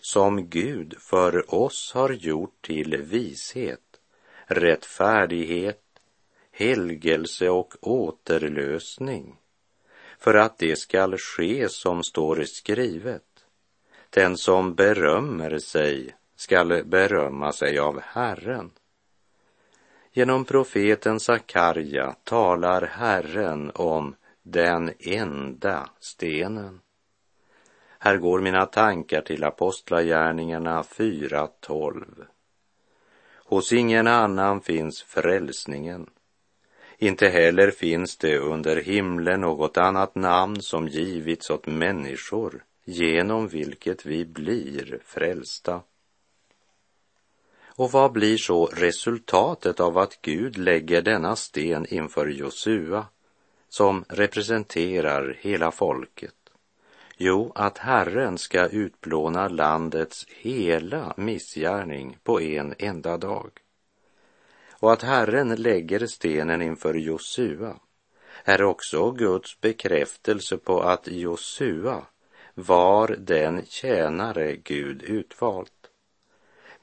som 0.00 0.48
Gud 0.48 0.94
för 0.98 1.54
oss 1.54 1.92
har 1.94 2.10
gjort 2.10 2.62
till 2.62 2.96
vishet, 2.96 4.00
rättfärdighet, 4.46 5.82
helgelse 6.52 7.48
och 7.48 7.74
återlösning 7.80 9.36
för 10.18 10.34
att 10.34 10.58
det 10.58 10.76
skall 10.76 11.16
ske 11.18 11.68
som 11.68 12.02
står 12.02 12.44
skrivet. 12.44 13.44
Den 14.10 14.36
som 14.36 14.74
berömmer 14.74 15.58
sig 15.58 16.16
skall 16.36 16.84
berömma 16.84 17.52
sig 17.52 17.78
av 17.78 18.00
Herren. 18.00 18.70
Genom 20.14 20.44
profeten 20.44 21.20
Sakarja 21.20 22.16
talar 22.24 22.82
Herren 22.82 23.70
om 23.74 24.14
den 24.42 24.92
enda 24.98 25.90
stenen. 26.00 26.80
Här 27.98 28.16
går 28.16 28.40
mina 28.40 28.66
tankar 28.66 29.20
till 29.20 29.44
Apostlagärningarna 29.44 30.82
4.12. 30.82 32.24
Hos 33.34 33.72
ingen 33.72 34.06
annan 34.06 34.60
finns 34.60 35.02
frälsningen. 35.02 36.10
Inte 36.98 37.28
heller 37.28 37.70
finns 37.70 38.16
det 38.16 38.38
under 38.38 38.76
himlen 38.76 39.40
något 39.40 39.76
annat 39.76 40.14
namn 40.14 40.62
som 40.62 40.88
givits 40.88 41.50
åt 41.50 41.66
människor 41.66 42.64
genom 42.84 43.48
vilket 43.48 44.06
vi 44.06 44.24
blir 44.24 44.98
frälsta. 45.04 45.80
Och 47.76 47.92
vad 47.92 48.12
blir 48.12 48.36
så 48.36 48.66
resultatet 48.66 49.80
av 49.80 49.98
att 49.98 50.22
Gud 50.22 50.58
lägger 50.58 51.02
denna 51.02 51.36
sten 51.36 51.86
inför 51.86 52.26
Josua, 52.26 53.06
som 53.68 54.04
representerar 54.08 55.36
hela 55.40 55.70
folket? 55.70 56.34
Jo, 57.16 57.52
att 57.54 57.78
Herren 57.78 58.38
ska 58.38 58.66
utplåna 58.66 59.48
landets 59.48 60.26
hela 60.28 61.14
missgärning 61.16 62.18
på 62.22 62.40
en 62.40 62.74
enda 62.78 63.18
dag. 63.18 63.50
Och 64.70 64.92
att 64.92 65.02
Herren 65.02 65.54
lägger 65.54 66.06
stenen 66.06 66.62
inför 66.62 66.94
Josua 66.94 67.76
är 68.44 68.62
också 68.62 69.10
Guds 69.10 69.60
bekräftelse 69.60 70.56
på 70.56 70.80
att 70.80 71.08
Josua 71.08 72.06
var 72.54 73.08
den 73.18 73.66
tjänare 73.66 74.56
Gud 74.56 75.02
utvalt. 75.02 75.81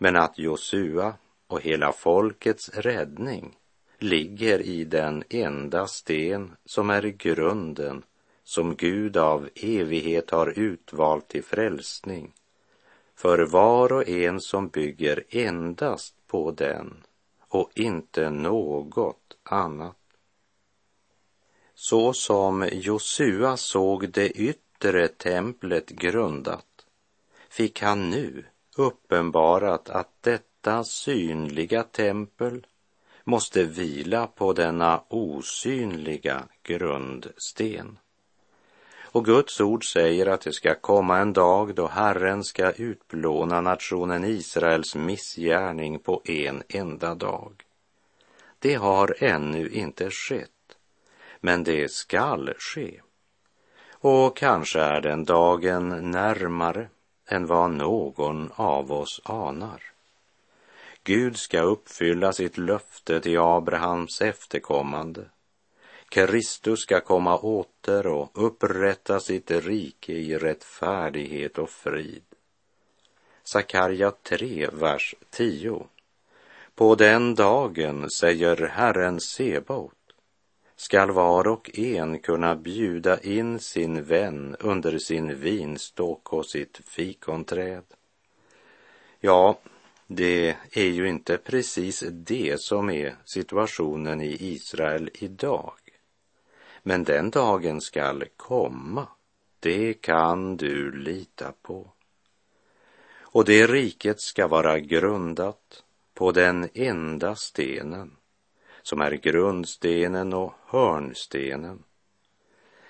Men 0.01 0.15
att 0.15 0.37
Josua 0.39 1.13
och 1.47 1.61
hela 1.61 1.91
folkets 1.91 2.69
räddning 2.69 3.57
ligger 3.97 4.59
i 4.59 4.83
den 4.83 5.23
enda 5.29 5.87
sten 5.87 6.55
som 6.65 6.89
är 6.89 7.01
grunden 7.01 8.03
som 8.43 8.75
Gud 8.75 9.17
av 9.17 9.49
evighet 9.55 10.29
har 10.29 10.59
utvalt 10.59 11.27
till 11.27 11.43
frälsning 11.43 12.33
för 13.15 13.39
var 13.39 13.93
och 13.93 14.09
en 14.09 14.41
som 14.41 14.67
bygger 14.67 15.23
endast 15.29 16.15
på 16.27 16.51
den 16.51 17.03
och 17.47 17.71
inte 17.75 18.29
något 18.29 19.37
annat. 19.43 19.95
Så 21.73 22.13
som 22.13 22.69
Josua 22.71 23.57
såg 23.57 24.09
det 24.09 24.29
yttre 24.29 25.07
templet 25.07 25.89
grundat 25.89 26.65
fick 27.49 27.81
han 27.81 28.09
nu 28.09 28.45
uppenbarat 28.79 29.89
att 29.89 30.09
detta 30.21 30.83
synliga 30.83 31.83
tempel 31.83 32.67
måste 33.23 33.63
vila 33.63 34.27
på 34.27 34.53
denna 34.53 35.03
osynliga 35.07 36.43
grundsten. 36.63 37.97
Och 39.11 39.25
Guds 39.25 39.61
ord 39.61 39.91
säger 39.93 40.25
att 40.25 40.41
det 40.41 40.53
ska 40.53 40.75
komma 40.75 41.17
en 41.17 41.33
dag 41.33 41.75
då 41.75 41.87
Herren 41.87 42.43
ska 42.43 42.71
utplåna 42.71 43.61
nationen 43.61 44.23
Israels 44.23 44.95
missgärning 44.95 45.99
på 45.99 46.21
en 46.25 46.63
enda 46.69 47.15
dag. 47.15 47.63
Det 48.59 48.75
har 48.75 49.15
ännu 49.19 49.69
inte 49.69 50.11
skett, 50.11 50.77
men 51.39 51.63
det 51.63 51.91
skall 51.91 52.53
ske. 52.57 53.01
Och 53.91 54.37
kanske 54.37 54.79
är 54.79 55.01
den 55.01 55.25
dagen 55.25 56.11
närmare 56.11 56.87
än 57.29 57.45
vad 57.45 57.71
någon 57.71 58.51
av 58.55 58.91
oss 58.91 59.21
anar. 59.23 59.83
Gud 61.03 61.37
ska 61.37 61.61
uppfylla 61.61 62.33
sitt 62.33 62.57
löfte 62.57 63.19
till 63.19 63.39
Abrahams 63.39 64.21
efterkommande 64.21 65.25
Kristus 66.09 66.79
ska 66.79 67.01
komma 67.01 67.37
åter 67.37 68.07
och 68.07 68.45
upprätta 68.45 69.19
sitt 69.19 69.51
rike 69.51 70.13
i 70.13 70.37
rättfärdighet 70.37 71.57
och 71.57 71.69
frid. 71.69 72.23
Sakarja 73.43 74.11
3, 74.11 74.69
vers 74.73 75.15
10. 75.29 75.85
På 76.75 76.95
den 76.95 77.35
dagen, 77.35 78.09
säger 78.09 78.67
Herren 78.67 79.19
Sebaot, 79.19 79.93
skall 80.79 81.11
var 81.11 81.47
och 81.47 81.79
en 81.79 82.19
kunna 82.19 82.55
bjuda 82.55 83.19
in 83.19 83.59
sin 83.59 84.03
vän 84.03 84.55
under 84.59 84.97
sin 84.97 85.39
vinstock 85.39 86.33
och 86.33 86.45
sitt 86.45 86.81
fikonträd. 86.85 87.83
Ja, 89.19 89.59
det 90.07 90.55
är 90.71 90.85
ju 90.85 91.09
inte 91.09 91.37
precis 91.37 92.03
det 92.11 92.61
som 92.61 92.89
är 92.89 93.15
situationen 93.25 94.21
i 94.21 94.37
Israel 94.39 95.09
idag. 95.13 95.73
Men 96.83 97.03
den 97.03 97.29
dagen 97.29 97.81
skall 97.81 98.23
komma, 98.37 99.07
det 99.59 99.93
kan 99.93 100.57
du 100.57 100.91
lita 100.91 101.53
på. 101.61 101.91
Och 103.19 103.45
det 103.45 103.67
riket 103.67 104.21
ska 104.21 104.47
vara 104.47 104.79
grundat 104.79 105.83
på 106.13 106.31
den 106.31 106.69
enda 106.73 107.35
stenen 107.35 108.18
som 108.89 109.01
är 109.01 109.11
grundstenen 109.11 110.33
och 110.33 110.53
hörnstenen. 110.65 111.83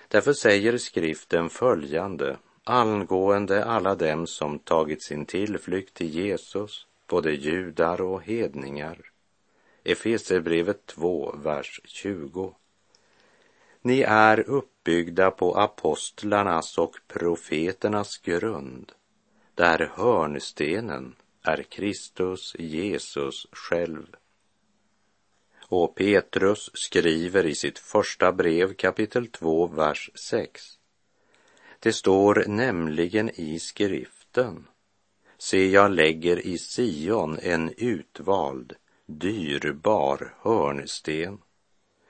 Därför 0.08 0.32
säger 0.32 0.78
skriften 0.78 1.50
följande 1.50 2.36
angående 2.64 3.64
alla 3.64 3.94
dem 3.94 4.26
som 4.26 4.58
tagit 4.58 5.02
sin 5.02 5.26
tillflykt 5.26 5.94
till 5.94 6.08
Jesus, 6.08 6.86
både 7.06 7.32
judar 7.32 8.00
och 8.00 8.22
hedningar. 8.22 8.98
Efesierbrevet 9.84 10.86
2, 10.86 11.34
vers 11.44 11.80
20. 11.84 12.54
Ni 13.82 14.00
är 14.00 14.40
uppbyggda 14.40 15.30
på 15.30 15.54
apostlarnas 15.54 16.78
och 16.78 16.96
profeternas 17.08 18.18
grund, 18.18 18.92
där 19.54 19.92
hörnstenen 19.94 21.14
är 21.42 21.62
Kristus 21.62 22.56
Jesus 22.58 23.46
själv. 23.52 24.16
Och 25.72 25.94
Petrus 25.94 26.70
skriver 26.74 27.46
i 27.46 27.54
sitt 27.54 27.78
första 27.78 28.32
brev 28.32 28.74
kapitel 28.74 29.26
2, 29.26 29.66
vers 29.66 30.10
6. 30.14 30.62
Det 31.80 31.92
står 31.92 32.44
nämligen 32.46 33.30
i 33.40 33.58
skriften. 33.58 34.66
Se, 35.38 35.68
jag 35.68 35.90
lägger 35.90 36.46
i 36.46 36.58
Sion 36.58 37.38
en 37.42 37.72
utvald, 37.76 38.72
dyrbar 39.06 40.34
hörnsten 40.40 41.38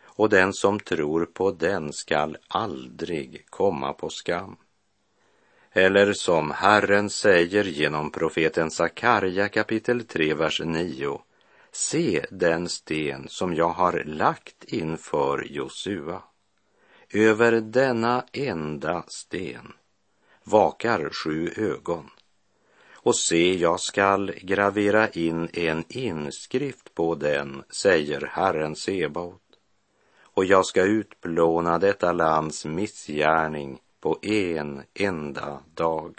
och 0.03 0.29
den 0.29 0.53
som 0.53 0.81
tror 0.81 1.27
på 1.27 1.51
den 1.51 1.93
skall 1.93 2.37
aldrig 2.49 3.47
komma 3.51 3.93
på 3.93 4.09
skam. 4.09 4.57
Eller 5.73 6.13
som 6.13 6.51
Herren 6.51 7.11
säger 7.11 7.65
genom 7.65 8.11
profeten 8.11 8.71
Sakarja 8.71 9.49
kapitel 9.49 10.05
3, 10.05 10.35
vers 10.35 10.61
9. 10.65 11.21
Se 11.73 12.27
den 12.31 12.69
sten 12.69 13.29
som 13.29 13.55
jag 13.55 13.69
har 13.69 14.05
lagt 14.05 14.65
inför 14.65 15.47
Josua. 15.51 16.23
Över 17.13 17.53
denna 17.53 18.25
enda 18.33 19.05
sten 19.09 19.73
vakar 20.45 21.11
sju 21.11 21.53
ögon. 21.57 22.11
Och 22.93 23.17
se, 23.17 23.55
jag 23.55 23.81
skall 23.81 24.33
gravera 24.43 25.09
in 25.09 25.49
en 25.53 25.85
inskrift 25.89 26.95
på 26.95 27.15
den, 27.15 27.63
säger 27.71 28.31
Herren 28.33 28.77
Sebaot 28.77 29.41
och 30.41 30.45
jag 30.45 30.67
ska 30.67 30.83
utplåna 30.83 31.79
detta 31.79 32.13
lands 32.13 32.65
missgärning 32.65 33.81
på 34.01 34.19
en 34.23 34.83
enda 34.95 35.63
dag. 35.75 36.19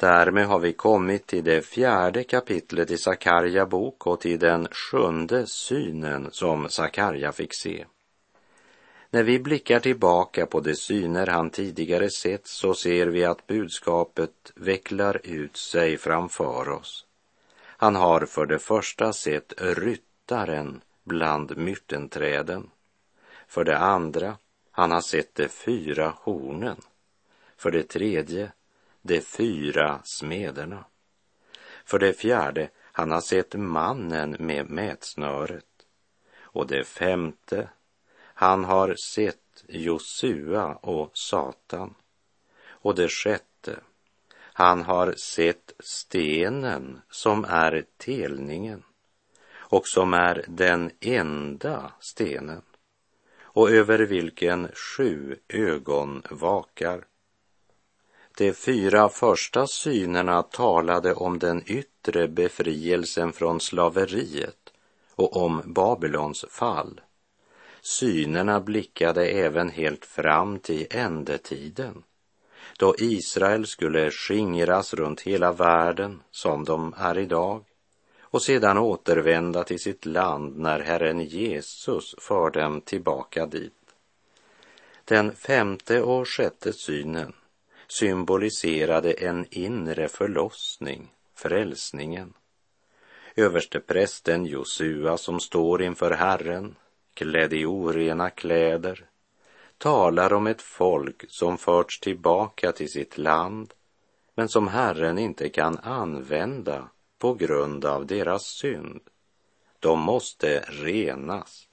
Därmed 0.00 0.46
har 0.46 0.58
vi 0.58 0.72
kommit 0.72 1.26
till 1.26 1.44
det 1.44 1.62
fjärde 1.62 2.24
kapitlet 2.24 2.90
i 2.90 2.98
Sakarja 2.98 3.66
bok 3.66 4.06
och 4.06 4.20
till 4.20 4.38
den 4.38 4.68
sjunde 4.70 5.46
synen 5.46 6.28
som 6.32 6.68
Sakarja 6.68 7.32
fick 7.32 7.54
se. 7.54 7.84
När 9.10 9.22
vi 9.22 9.38
blickar 9.38 9.80
tillbaka 9.80 10.46
på 10.46 10.60
de 10.60 10.74
syner 10.74 11.26
han 11.26 11.50
tidigare 11.50 12.10
sett 12.10 12.46
så 12.46 12.74
ser 12.74 13.06
vi 13.06 13.24
att 13.24 13.46
budskapet 13.46 14.52
vecklar 14.54 15.20
ut 15.24 15.56
sig 15.56 15.96
framför 15.96 16.68
oss. 16.68 17.06
Han 17.60 17.96
har 17.96 18.26
för 18.26 18.46
det 18.46 18.58
första 18.58 19.12
sett 19.12 19.52
ryttaren 19.58 20.80
bland 21.04 21.56
myrtenträden. 21.56 22.70
För 23.48 23.64
det 23.64 23.78
andra, 23.78 24.36
han 24.70 24.90
har 24.90 25.00
sett 25.00 25.34
de 25.34 25.48
fyra 25.48 26.12
hornen. 26.16 26.76
För 27.56 27.70
det 27.70 27.82
tredje, 27.82 28.52
de 29.02 29.20
fyra 29.20 30.00
smederna. 30.04 30.84
För 31.84 31.98
det 31.98 32.12
fjärde, 32.12 32.70
han 32.92 33.10
har 33.10 33.20
sett 33.20 33.54
mannen 33.54 34.36
med 34.38 34.70
mätsnöret. 34.70 35.64
Och 36.40 36.66
det 36.66 36.84
femte, 36.84 37.68
han 38.18 38.64
har 38.64 38.94
sett 39.14 39.64
Josua 39.68 40.74
och 40.74 41.10
Satan. 41.14 41.94
Och 42.66 42.94
det 42.94 43.08
sjätte, 43.08 43.80
han 44.52 44.82
har 44.82 45.12
sett 45.12 45.72
stenen 45.78 47.00
som 47.10 47.44
är 47.44 47.84
telningen 47.96 48.82
och 49.50 49.86
som 49.86 50.14
är 50.14 50.44
den 50.48 50.90
enda 51.00 51.92
stenen 52.00 52.62
och 53.58 53.70
över 53.70 53.98
vilken 53.98 54.68
sju 54.68 55.36
ögon 55.48 56.22
vakar. 56.30 57.04
De 58.38 58.52
fyra 58.52 59.08
första 59.08 59.66
synerna 59.66 60.42
talade 60.42 61.14
om 61.14 61.38
den 61.38 61.62
yttre 61.66 62.28
befrielsen 62.28 63.32
från 63.32 63.60
slaveriet 63.60 64.72
och 65.14 65.36
om 65.36 65.62
Babylons 65.64 66.44
fall. 66.50 67.00
Synerna 67.80 68.60
blickade 68.60 69.26
även 69.26 69.70
helt 69.70 70.04
fram 70.04 70.58
till 70.58 70.86
ändetiden, 70.90 72.02
då 72.78 72.94
Israel 72.98 73.66
skulle 73.66 74.10
skingras 74.10 74.94
runt 74.94 75.20
hela 75.20 75.52
världen 75.52 76.22
som 76.30 76.64
de 76.64 76.94
är 76.98 77.18
idag 77.18 77.64
och 78.20 78.42
sedan 78.42 78.78
återvända 78.78 79.64
till 79.64 79.80
sitt 79.80 80.06
land 80.06 80.58
när 80.58 80.80
Herren 80.80 81.20
Jesus 81.20 82.14
för 82.18 82.50
dem 82.50 82.80
tillbaka 82.80 83.46
dit. 83.46 83.72
Den 85.04 85.34
femte 85.34 86.02
och 86.02 86.28
sjätte 86.28 86.72
synen 86.72 87.32
symboliserade 87.88 89.12
en 89.12 89.46
inre 89.50 90.08
förlossning, 90.08 91.14
frälsningen. 91.34 92.32
Översteprästen 93.36 94.46
Josua 94.46 95.16
som 95.16 95.40
står 95.40 95.82
inför 95.82 96.10
Herren, 96.10 96.74
klädd 97.14 97.52
i 97.52 97.64
orena 97.64 98.30
kläder, 98.30 99.06
talar 99.78 100.32
om 100.32 100.46
ett 100.46 100.62
folk 100.62 101.24
som 101.28 101.58
förts 101.58 102.00
tillbaka 102.00 102.72
till 102.72 102.90
sitt 102.90 103.18
land, 103.18 103.74
men 104.34 104.48
som 104.48 104.68
Herren 104.68 105.18
inte 105.18 105.48
kan 105.48 105.78
använda 105.78 106.88
på 107.18 107.34
grund 107.34 107.84
av 107.84 108.06
deras 108.06 108.42
synd. 108.42 109.00
De 109.80 110.00
måste 110.00 110.64
renas. 110.68 111.68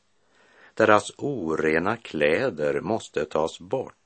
Deras 0.74 1.12
orena 1.18 1.98
kläder 1.98 2.82
måste 2.82 3.26
tas 3.26 3.60
bort. 3.60 4.05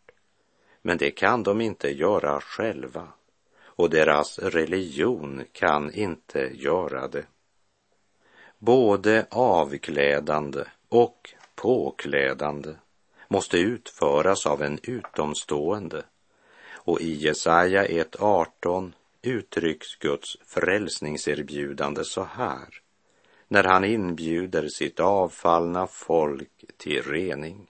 Men 0.81 0.97
det 0.97 1.11
kan 1.11 1.43
de 1.43 1.61
inte 1.61 1.89
göra 1.89 2.41
själva 2.41 3.07
och 3.63 3.89
deras 3.89 4.39
religion 4.39 5.43
kan 5.51 5.93
inte 5.93 6.51
göra 6.53 7.07
det. 7.07 7.25
Både 8.57 9.25
avklädande 9.31 10.63
och 10.89 11.33
påklädande 11.55 12.73
måste 13.27 13.57
utföras 13.57 14.45
av 14.45 14.63
en 14.63 14.79
utomstående 14.83 16.03
och 16.71 17.01
i 17.01 17.13
Jesaja 17.13 17.85
1.18 17.85 18.91
uttrycks 19.21 19.95
Guds 19.95 20.37
frälsningserbjudande 20.45 22.03
så 22.03 22.23
här 22.23 22.81
när 23.47 23.63
han 23.63 23.83
inbjuder 23.83 24.67
sitt 24.67 24.99
avfallna 24.99 25.87
folk 25.87 26.65
till 26.77 27.03
rening. 27.03 27.68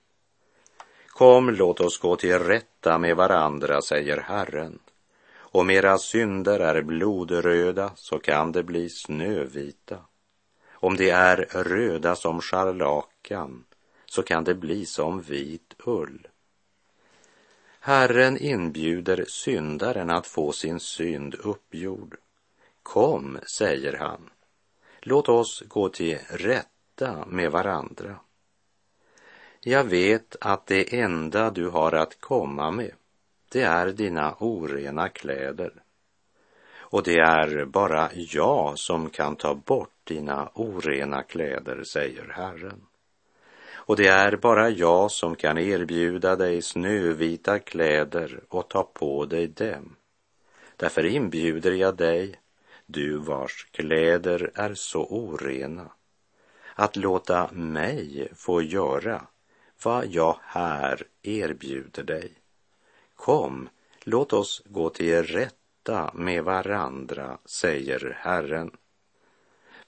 Kom, 1.20 1.50
låt 1.50 1.80
oss 1.80 1.98
gå 1.98 2.16
till 2.16 2.40
rätta 2.40 2.98
med 2.98 3.16
varandra, 3.16 3.82
säger 3.82 4.18
Herren. 4.18 4.80
Om 5.36 5.70
era 5.70 5.98
synder 5.98 6.60
är 6.60 6.82
blodröda 6.82 7.92
så 7.96 8.20
kan 8.20 8.52
det 8.52 8.64
bli 8.64 8.90
snövita. 8.90 9.98
Om 10.72 10.98
de 10.98 11.10
är 11.10 11.36
röda 11.52 12.16
som 12.16 12.42
scharlakan 12.42 13.66
så 14.06 14.24
kan 14.24 14.44
det 14.44 14.56
bli 14.56 14.86
som 14.86 15.22
vit 15.22 15.76
ull. 15.86 16.28
Herren 17.80 18.38
inbjuder 18.38 19.26
syndaren 19.28 20.10
att 20.10 20.28
få 20.28 20.52
sin 20.52 20.80
synd 20.80 21.36
uppgjord. 21.36 22.18
Kom, 22.84 23.40
säger 23.58 23.94
han, 23.94 24.30
låt 25.02 25.30
oss 25.30 25.64
gå 25.68 25.90
till 25.90 26.18
rätta 26.30 27.26
med 27.26 27.52
varandra. 27.52 28.20
Jag 29.62 29.84
vet 29.84 30.36
att 30.42 30.68
det 30.68 31.00
enda 31.00 31.50
du 31.50 31.70
har 31.70 31.92
att 31.92 32.20
komma 32.20 32.72
med, 32.72 32.92
det 33.52 33.62
är 33.62 33.88
dina 33.88 34.36
orena 34.40 35.10
kläder. 35.10 35.74
Och 36.72 37.04
det 37.04 37.20
är 37.20 37.66
bara 37.66 38.10
jag 38.14 38.80
som 38.80 39.10
kan 39.10 39.36
ta 39.36 39.56
bort 39.56 39.94
dina 40.04 40.50
orena 40.54 41.24
kläder, 41.24 41.84
säger 41.84 42.34
Herren 42.36 42.82
och 43.90 43.96
det 43.96 44.08
är 44.08 44.36
bara 44.36 44.70
jag 44.70 45.12
som 45.12 45.36
kan 45.36 45.58
erbjuda 45.58 46.36
dig 46.36 46.62
snövita 46.62 47.60
kläder 47.60 48.40
och 48.48 48.70
ta 48.70 48.84
på 48.84 49.26
dig 49.26 49.48
dem. 49.48 49.96
Därför 50.76 51.06
inbjuder 51.06 51.72
jag 51.72 51.98
dig, 51.98 52.36
du 52.86 53.18
vars 53.18 53.68
kläder 53.72 54.52
är 54.56 54.74
så 54.74 55.06
orena, 55.06 55.92
att 56.76 56.96
låta 56.96 57.50
mig 57.52 58.32
få 58.36 58.62
göra 58.62 59.22
vad 59.84 60.08
jag 60.08 60.38
här 60.44 61.04
erbjuder 61.24 62.04
dig. 62.04 62.32
Kom, 63.16 63.70
låt 64.04 64.34
oss 64.34 64.62
gå 64.66 64.90
till 64.90 65.24
rätta 65.24 66.12
med 66.14 66.44
varandra, 66.44 67.38
säger 67.46 68.18
Herren. 68.20 68.72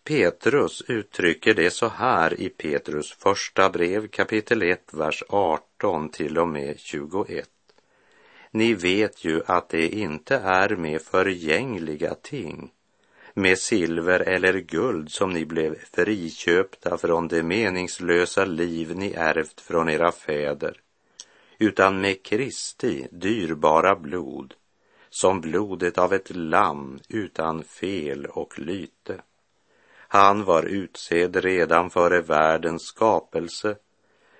Petrus 0.04 0.82
uttrycker 0.88 1.54
det 1.54 1.72
så 1.72 1.88
här 1.88 2.42
i 2.42 2.50
Petrus 2.50 3.12
första 3.12 3.70
brev 3.70 4.08
kapitel 4.08 4.62
1, 4.62 4.94
vers 4.94 5.24
18 5.30 6.10
till 6.10 6.38
och 6.38 6.48
med 6.48 6.80
21. 6.80 7.50
Ni 8.52 8.74
vet 8.74 9.26
ju 9.26 9.42
att 9.46 9.70
det 9.70 9.88
inte 9.88 10.36
är 10.36 10.76
med 10.76 11.02
förgängliga 11.02 12.16
ting, 12.16 12.72
med 13.34 13.60
silver 13.60 14.20
eller 14.20 14.54
guld 14.54 15.12
som 15.12 15.34
ni 15.34 15.46
blev 15.46 15.76
friköpta 15.91 16.98
från 16.98 17.28
det 17.28 17.44
meningslösa 17.44 18.46
liv 18.46 18.96
ni 18.96 19.13
ärvt 19.13 19.62
från 19.62 19.89
era 19.89 20.12
fäder, 20.12 20.78
utan 21.58 22.02
med 22.02 22.24
Kristi 22.24 23.08
dyrbara 23.12 23.96
blod, 23.96 24.54
som 25.10 25.41
blodet 25.41 25.98
av 25.98 26.13
ett 26.13 26.36
lamm 26.36 27.00
utan 27.10 27.63
fel 27.63 28.26
och 28.26 28.60
lyte. 28.60 29.22
Han 30.13 30.44
var 30.44 30.63
utsedd 30.63 31.36
redan 31.36 31.89
före 31.89 32.22
världens 32.22 32.84
skapelse, 32.84 33.76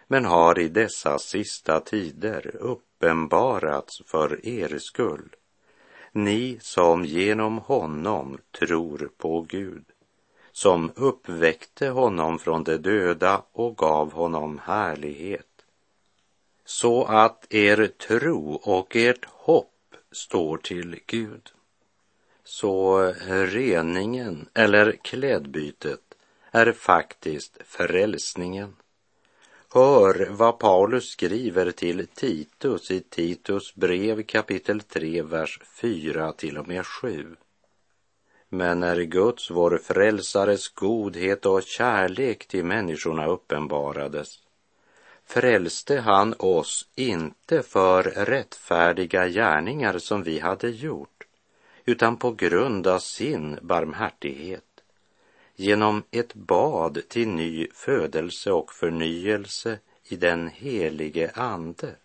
men 0.08 0.26
har 0.26 0.60
i 0.60 0.68
dessa 0.68 1.20
sista 1.20 1.80
tider 1.80 2.56
uppenbarats 2.56 4.02
för 4.06 4.46
er 4.46 4.78
skull. 4.80 5.36
Ni 6.14 6.58
som 6.62 7.06
genom 7.06 7.58
honom 7.58 8.38
tror 8.60 9.12
på 9.18 9.42
Gud, 9.42 9.86
som 10.52 10.92
uppväckte 10.96 11.88
honom 11.88 12.40
från 12.40 12.64
de 12.64 12.78
döda 12.78 13.44
och 13.52 13.78
gav 13.78 14.12
honom 14.12 14.60
härlighet, 14.64 15.66
så 16.66 17.04
att 17.04 17.54
er 17.54 17.88
tro 17.88 18.54
och 18.54 18.96
ert 18.96 19.26
hopp 19.26 19.96
står 20.12 20.58
till 20.58 21.00
Gud. 21.06 21.52
Så 22.44 23.02
reningen 23.28 24.50
eller 24.54 24.92
klädbytet 24.92 26.16
är 26.52 26.72
faktiskt 26.72 27.58
frälsningen. 27.66 28.76
Hör 29.74 30.28
vad 30.30 30.60
Paulus 30.60 31.10
skriver 31.10 31.72
till 31.72 32.08
Titus 32.08 32.92
i 32.92 33.00
Titus 33.00 33.76
brev 33.76 34.24
kapitel 34.24 34.82
3, 34.82 35.22
vers 35.22 35.60
4 35.82 36.32
till 36.32 36.58
och 36.58 36.68
med 36.68 36.86
7. 36.86 37.36
Men 38.50 38.80
när 38.80 39.02
Guds, 39.02 39.52
vår 39.52 39.78
frälsares 39.78 40.70
godhet 40.70 41.46
och 41.46 41.64
kärlek 41.64 42.48
till 42.48 42.66
människorna 42.66 43.28
uppenbarades 43.28 44.40
frälste 45.26 46.00
han 46.00 46.34
oss 46.40 46.88
inte 46.96 47.64
för 47.64 48.04
rättfärdiga 48.04 49.28
gärningar 49.28 49.98
som 49.98 50.24
vi 50.24 50.40
hade 50.40 50.70
gjort 50.70 51.28
utan 51.86 52.18
på 52.18 52.32
grund 52.32 52.88
av 52.88 53.00
sin 53.00 53.60
barmhärtighet 53.62 54.71
genom 55.56 56.04
ett 56.12 56.34
bad 56.34 57.02
till 57.08 57.28
ny 57.28 57.68
födelse 57.74 58.52
och 58.52 58.74
förnyelse 58.74 59.80
i 60.04 60.16
den 60.16 60.48
helige 60.48 61.32
Ande 61.36 61.96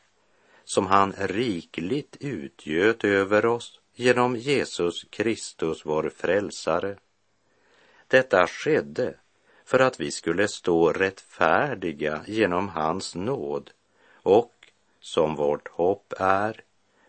som 0.67 0.87
han 0.87 1.13
rikligt 1.13 2.17
utgöt 2.21 3.05
över 3.05 3.47
oss 3.47 3.81
genom 3.95 4.37
Jesus 4.37 5.05
Kristus, 5.11 5.87
vår 5.87 6.13
frälsare. 6.17 6.97
Detta 8.09 8.47
skedde 8.47 9.15
för 9.65 9.79
att 9.79 10.01
vi 10.01 10.11
skulle 10.11 10.49
stå 10.49 10.93
rättfärdiga 10.93 12.21
genom 12.27 12.69
hans 12.69 13.15
nåd 13.15 13.71
och, 14.13 14.53
som 15.01 15.35
vårt 15.35 15.69
hopp 15.69 16.13
är, 16.19 16.61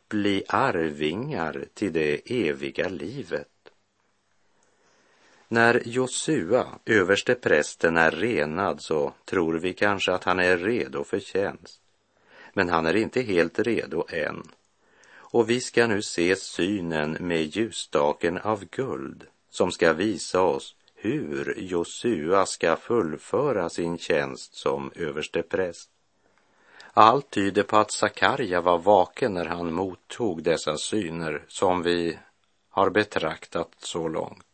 bli 0.09 0.43
arvingar 0.47 1.65
till 1.73 1.93
det 1.93 2.47
eviga 2.47 2.89
livet. 2.89 3.47
När 5.49 5.81
Josua, 5.85 6.67
översteprästen, 6.85 7.97
är 7.97 8.11
renad 8.11 8.81
så 8.81 9.13
tror 9.25 9.53
vi 9.53 9.73
kanske 9.73 10.13
att 10.13 10.23
han 10.23 10.39
är 10.39 10.57
redo 10.57 11.03
för 11.03 11.19
tjänst. 11.19 11.81
Men 12.53 12.69
han 12.69 12.85
är 12.85 12.95
inte 12.95 13.21
helt 13.21 13.59
redo 13.59 14.05
än. 14.09 14.43
Och 15.09 15.49
vi 15.49 15.61
ska 15.61 15.87
nu 15.87 16.01
se 16.01 16.35
synen 16.35 17.17
med 17.19 17.41
ljusstaken 17.41 18.37
av 18.37 18.65
guld 18.65 19.23
som 19.49 19.71
ska 19.71 19.93
visa 19.93 20.41
oss 20.41 20.75
hur 20.95 21.55
Josua 21.57 22.45
ska 22.45 22.75
fullföra 22.75 23.69
sin 23.69 23.97
tjänst 23.97 24.55
som 24.55 24.91
överstepräst. 24.95 25.89
Allt 26.93 27.29
tyder 27.29 27.63
på 27.63 27.77
att 27.77 27.91
Sakarja 27.91 28.61
var 28.61 28.77
vaken 28.77 29.33
när 29.33 29.45
han 29.45 29.73
mottog 29.73 30.43
dessa 30.43 30.77
syner 30.77 31.45
som 31.47 31.83
vi 31.83 32.19
har 32.69 32.89
betraktat 32.89 33.69
så 33.79 34.07
långt. 34.07 34.46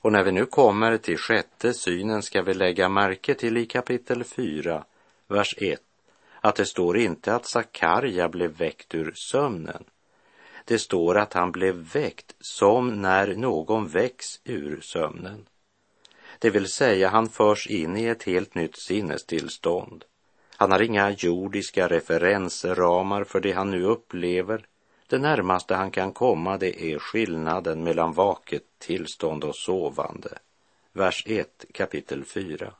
Och 0.00 0.12
när 0.12 0.24
vi 0.24 0.32
nu 0.32 0.46
kommer 0.46 0.96
till 0.96 1.18
sjätte 1.18 1.74
synen 1.74 2.22
ska 2.22 2.42
vi 2.42 2.54
lägga 2.54 2.88
märke 2.88 3.34
till 3.34 3.56
i 3.56 3.66
kapitel 3.66 4.24
4, 4.24 4.84
vers 5.28 5.54
1, 5.58 5.80
att 6.40 6.56
det 6.56 6.66
står 6.66 6.98
inte 6.98 7.34
att 7.34 7.46
Sakarja 7.46 8.28
blev 8.28 8.50
väckt 8.50 8.94
ur 8.94 9.12
sömnen. 9.14 9.84
Det 10.64 10.78
står 10.78 11.18
att 11.18 11.32
han 11.32 11.52
blev 11.52 11.74
väckt 11.74 12.34
som 12.40 13.02
när 13.02 13.34
någon 13.34 13.88
väcks 13.88 14.40
ur 14.44 14.80
sömnen. 14.80 15.46
Det 16.38 16.50
vill 16.50 16.68
säga, 16.68 17.08
han 17.08 17.28
förs 17.28 17.66
in 17.66 17.96
i 17.96 18.04
ett 18.04 18.22
helt 18.22 18.54
nytt 18.54 18.78
sinnestillstånd. 18.78 20.04
Han 20.56 20.72
har 20.72 20.82
inga 20.82 21.10
jordiska 21.10 21.88
referensramar 21.88 23.24
för 23.24 23.40
det 23.40 23.52
han 23.52 23.70
nu 23.70 23.84
upplever. 23.84 24.66
Det 25.10 25.18
närmaste 25.18 25.74
han 25.74 25.90
kan 25.90 26.12
komma 26.12 26.56
det 26.56 26.92
är 26.92 26.98
skillnaden 26.98 27.84
mellan 27.84 28.12
vaket 28.12 28.62
tillstånd 28.78 29.44
och 29.44 29.56
sovande. 29.56 30.38
Vers 30.92 31.24
1 31.26 31.64
kapitel 31.74 32.24
4. 32.24 32.72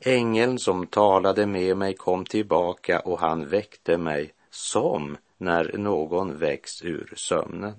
Ängeln 0.00 0.58
som 0.58 0.86
talade 0.86 1.46
med 1.46 1.76
mig 1.76 1.94
kom 1.94 2.24
tillbaka 2.24 3.00
och 3.00 3.20
han 3.20 3.48
väckte 3.48 3.98
mig 3.98 4.32
som 4.50 5.16
när 5.38 5.78
någon 5.78 6.38
väcks 6.38 6.82
ur 6.82 7.12
sömnen. 7.16 7.74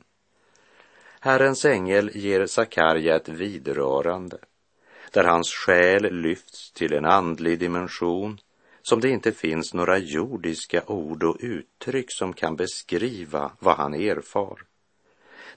Herrens 1.19 1.65
ängel 1.65 2.11
ger 2.13 2.45
Sakarja 2.45 3.15
ett 3.15 3.29
vidrörande 3.29 4.37
där 5.11 5.23
hans 5.23 5.49
själ 5.49 6.13
lyfts 6.13 6.71
till 6.71 6.93
en 6.93 7.05
andlig 7.05 7.59
dimension 7.59 8.39
som 8.89 8.99
det 8.99 9.09
inte 9.09 9.31
finns 9.31 9.73
några 9.73 9.97
jordiska 9.97 10.83
ord 10.87 11.23
och 11.23 11.37
uttryck 11.39 12.11
som 12.11 12.33
kan 12.33 12.55
beskriva 12.55 13.51
vad 13.59 13.77
han 13.77 13.93
erfar. 13.93 14.61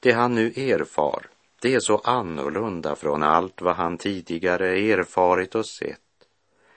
Det 0.01 0.12
han 0.12 0.35
nu 0.35 0.47
erfar, 0.47 1.27
det 1.61 1.75
är 1.75 1.81
så 1.81 1.99
annorlunda 1.99 2.97
från 2.97 3.23
allt 3.23 3.62
vad 3.62 3.77
han 3.77 3.99
tidigare 3.99 4.79
erfarit 4.79 5.55
och 5.55 5.66
sett. 5.66 6.01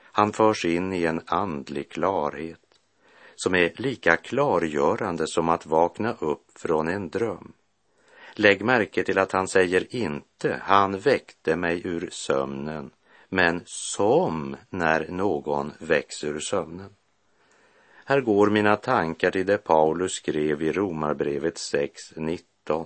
Han 0.01 0.33
förs 0.33 0.65
in 0.65 0.93
i 0.93 1.03
en 1.03 1.21
andlig 1.25 1.91
klarhet 1.91 2.79
som 3.35 3.55
är 3.55 3.73
lika 3.75 4.17
klargörande 4.17 5.27
som 5.27 5.49
att 5.49 5.65
vakna 5.65 6.15
upp 6.19 6.45
från 6.55 6.87
en 6.87 7.09
dröm. 7.09 7.53
Lägg 8.33 8.65
märke 8.65 9.03
till 9.03 9.17
att 9.17 9.31
han 9.31 9.47
säger 9.47 9.95
inte, 9.95 10.61
han 10.63 10.99
väckte 10.99 11.55
mig 11.55 11.81
ur 11.83 12.09
sömnen, 12.11 12.91
men 13.33 13.61
som 13.65 14.55
när 14.69 15.07
någon 15.09 15.71
väcks 15.79 16.23
ur 16.23 16.39
sömnen. 16.39 16.89
Här 18.05 18.21
går 18.21 18.49
mina 18.49 18.75
tankar 18.75 19.31
till 19.31 19.45
det 19.45 19.57
Paulus 19.57 20.13
skrev 20.13 20.61
i 20.61 20.71
Romarbrevet 20.71 21.55
6.19 21.55 22.85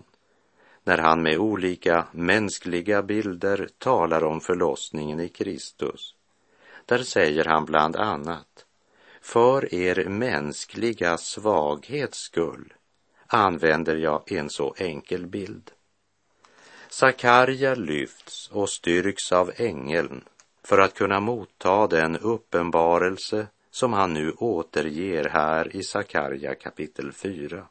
när 0.83 0.97
han 0.97 1.21
med 1.21 1.37
olika 1.37 2.07
mänskliga 2.11 3.03
bilder 3.03 3.69
talar 3.77 4.23
om 4.23 4.41
förlossningen 4.41 5.19
i 5.19 5.29
Kristus. 5.29 6.15
Där 6.85 7.03
säger 7.03 7.45
han 7.45 7.65
bland 7.65 7.95
annat, 7.95 8.65
för 9.21 9.73
er 9.73 10.09
mänskliga 10.09 11.17
svaghets 11.17 12.19
skull 12.19 12.73
använder 13.27 13.95
jag 13.95 14.31
en 14.31 14.49
så 14.49 14.75
enkel 14.77 15.27
bild. 15.27 15.71
Sakarja 16.89 17.75
lyfts 17.75 18.47
och 18.47 18.69
styrks 18.69 19.31
av 19.31 19.51
ängeln 19.55 20.23
för 20.67 20.77
att 20.77 20.93
kunna 20.93 21.19
motta 21.19 21.87
den 21.87 22.17
uppenbarelse 22.17 23.47
som 23.71 23.93
han 23.93 24.13
nu 24.13 24.31
återger 24.31 25.29
här 25.29 25.75
i 25.75 25.83
Sakarja 25.83 26.55
kapitel 26.55 27.11
4. 27.11 27.65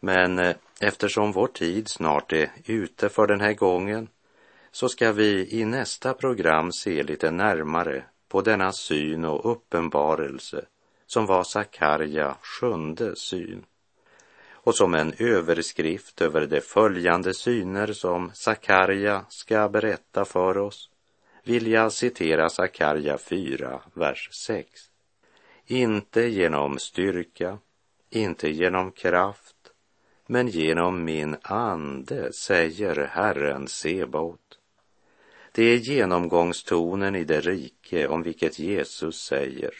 Men 0.00 0.38
eh, 0.38 0.56
eftersom 0.80 1.32
vår 1.32 1.46
tid 1.46 1.88
snart 1.88 2.32
är 2.32 2.50
ute 2.64 3.08
för 3.08 3.26
den 3.26 3.40
här 3.40 3.52
gången 3.52 4.08
så 4.70 4.88
ska 4.88 5.12
vi 5.12 5.48
i 5.60 5.64
nästa 5.64 6.14
program 6.14 6.72
se 6.72 7.02
lite 7.02 7.30
närmare 7.30 8.04
på 8.28 8.40
denna 8.40 8.72
syn 8.72 9.24
och 9.24 9.52
uppenbarelse 9.52 10.64
som 11.06 11.26
var 11.26 11.44
Sakarja 11.44 12.36
sjunde 12.42 13.16
syn 13.16 13.64
och 14.50 14.74
som 14.74 14.94
en 14.94 15.14
överskrift 15.18 16.20
över 16.20 16.46
de 16.46 16.60
följande 16.60 17.34
syner 17.34 17.92
som 17.92 18.30
Sakarja 18.34 19.24
ska 19.28 19.68
berätta 19.68 20.24
för 20.24 20.58
oss 20.58 20.90
vill 21.44 21.66
jag 21.66 21.92
citera 21.92 22.50
Sakarja 22.50 23.18
4, 23.18 23.80
vers 23.94 24.28
6. 24.32 24.68
Inte 25.66 26.20
genom 26.20 26.78
styrka, 26.78 27.58
inte 28.10 28.48
genom 28.48 28.92
kraft, 28.92 29.56
men 30.26 30.48
genom 30.48 31.04
min 31.04 31.36
ande, 31.42 32.32
säger 32.32 33.08
Herren 33.12 33.68
Sebaot. 33.68 34.58
Det 35.52 35.62
är 35.62 35.76
genomgångstonen 35.76 37.14
i 37.14 37.24
det 37.24 37.40
rike 37.40 38.08
om 38.08 38.22
vilket 38.22 38.58
Jesus 38.58 39.20
säger, 39.20 39.74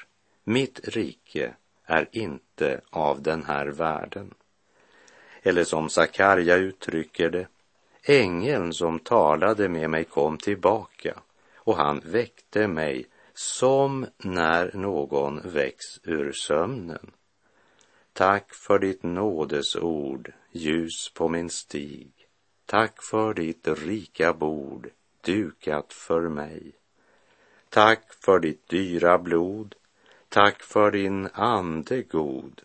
mitt 0.45 0.89
rike 0.89 1.55
är 1.85 2.09
inte 2.13 2.81
av 2.91 3.23
den 3.23 3.45
här 3.45 3.67
världen. 3.67 4.35
Eller 5.43 5.65
som 5.65 5.89
Sakarja 5.89 6.57
uttrycker 6.57 7.31
det, 7.31 7.47
ängeln 8.03 8.73
som 8.73 8.99
talade 8.99 9.69
med 9.69 9.91
mig 9.91 10.05
kom 10.05 10.39
tillbaka 10.39 11.21
och 11.65 11.77
han 11.77 12.01
väckte 12.05 12.69
mig 12.69 13.07
som 13.35 14.07
när 14.19 14.71
någon 14.75 15.41
väcks 15.45 16.01
ur 16.03 16.33
sömnen. 16.33 17.11
Tack 18.13 18.55
för 18.55 18.79
ditt 18.79 19.03
nådesord, 19.03 20.33
ljus 20.53 21.13
på 21.15 21.29
min 21.29 21.51
stig. 21.51 22.13
Tack 22.67 23.03
för 23.03 23.35
ditt 23.35 23.69
rika 23.69 24.33
bord, 24.33 24.91
dukat 25.21 25.93
för 25.93 26.29
mig. 26.29 26.73
Tack 27.69 28.15
för 28.15 28.39
ditt 28.39 28.69
dyra 28.69 29.19
blod, 29.19 29.75
tack 30.29 30.63
för 30.63 30.91
din 30.91 31.29
ande 31.33 32.03
god. 32.03 32.63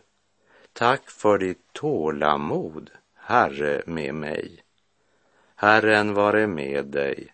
Tack 0.73 1.09
för 1.09 1.37
ditt 1.37 1.73
tålamod, 1.73 2.89
Herre, 3.15 3.83
med 3.85 4.15
mig. 4.15 4.63
Herren 5.55 6.13
vare 6.13 6.47
med 6.47 6.85
dig, 6.85 7.33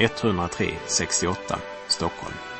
103 0.00 0.74
68 0.86 1.58
Stockholm. 1.88 2.59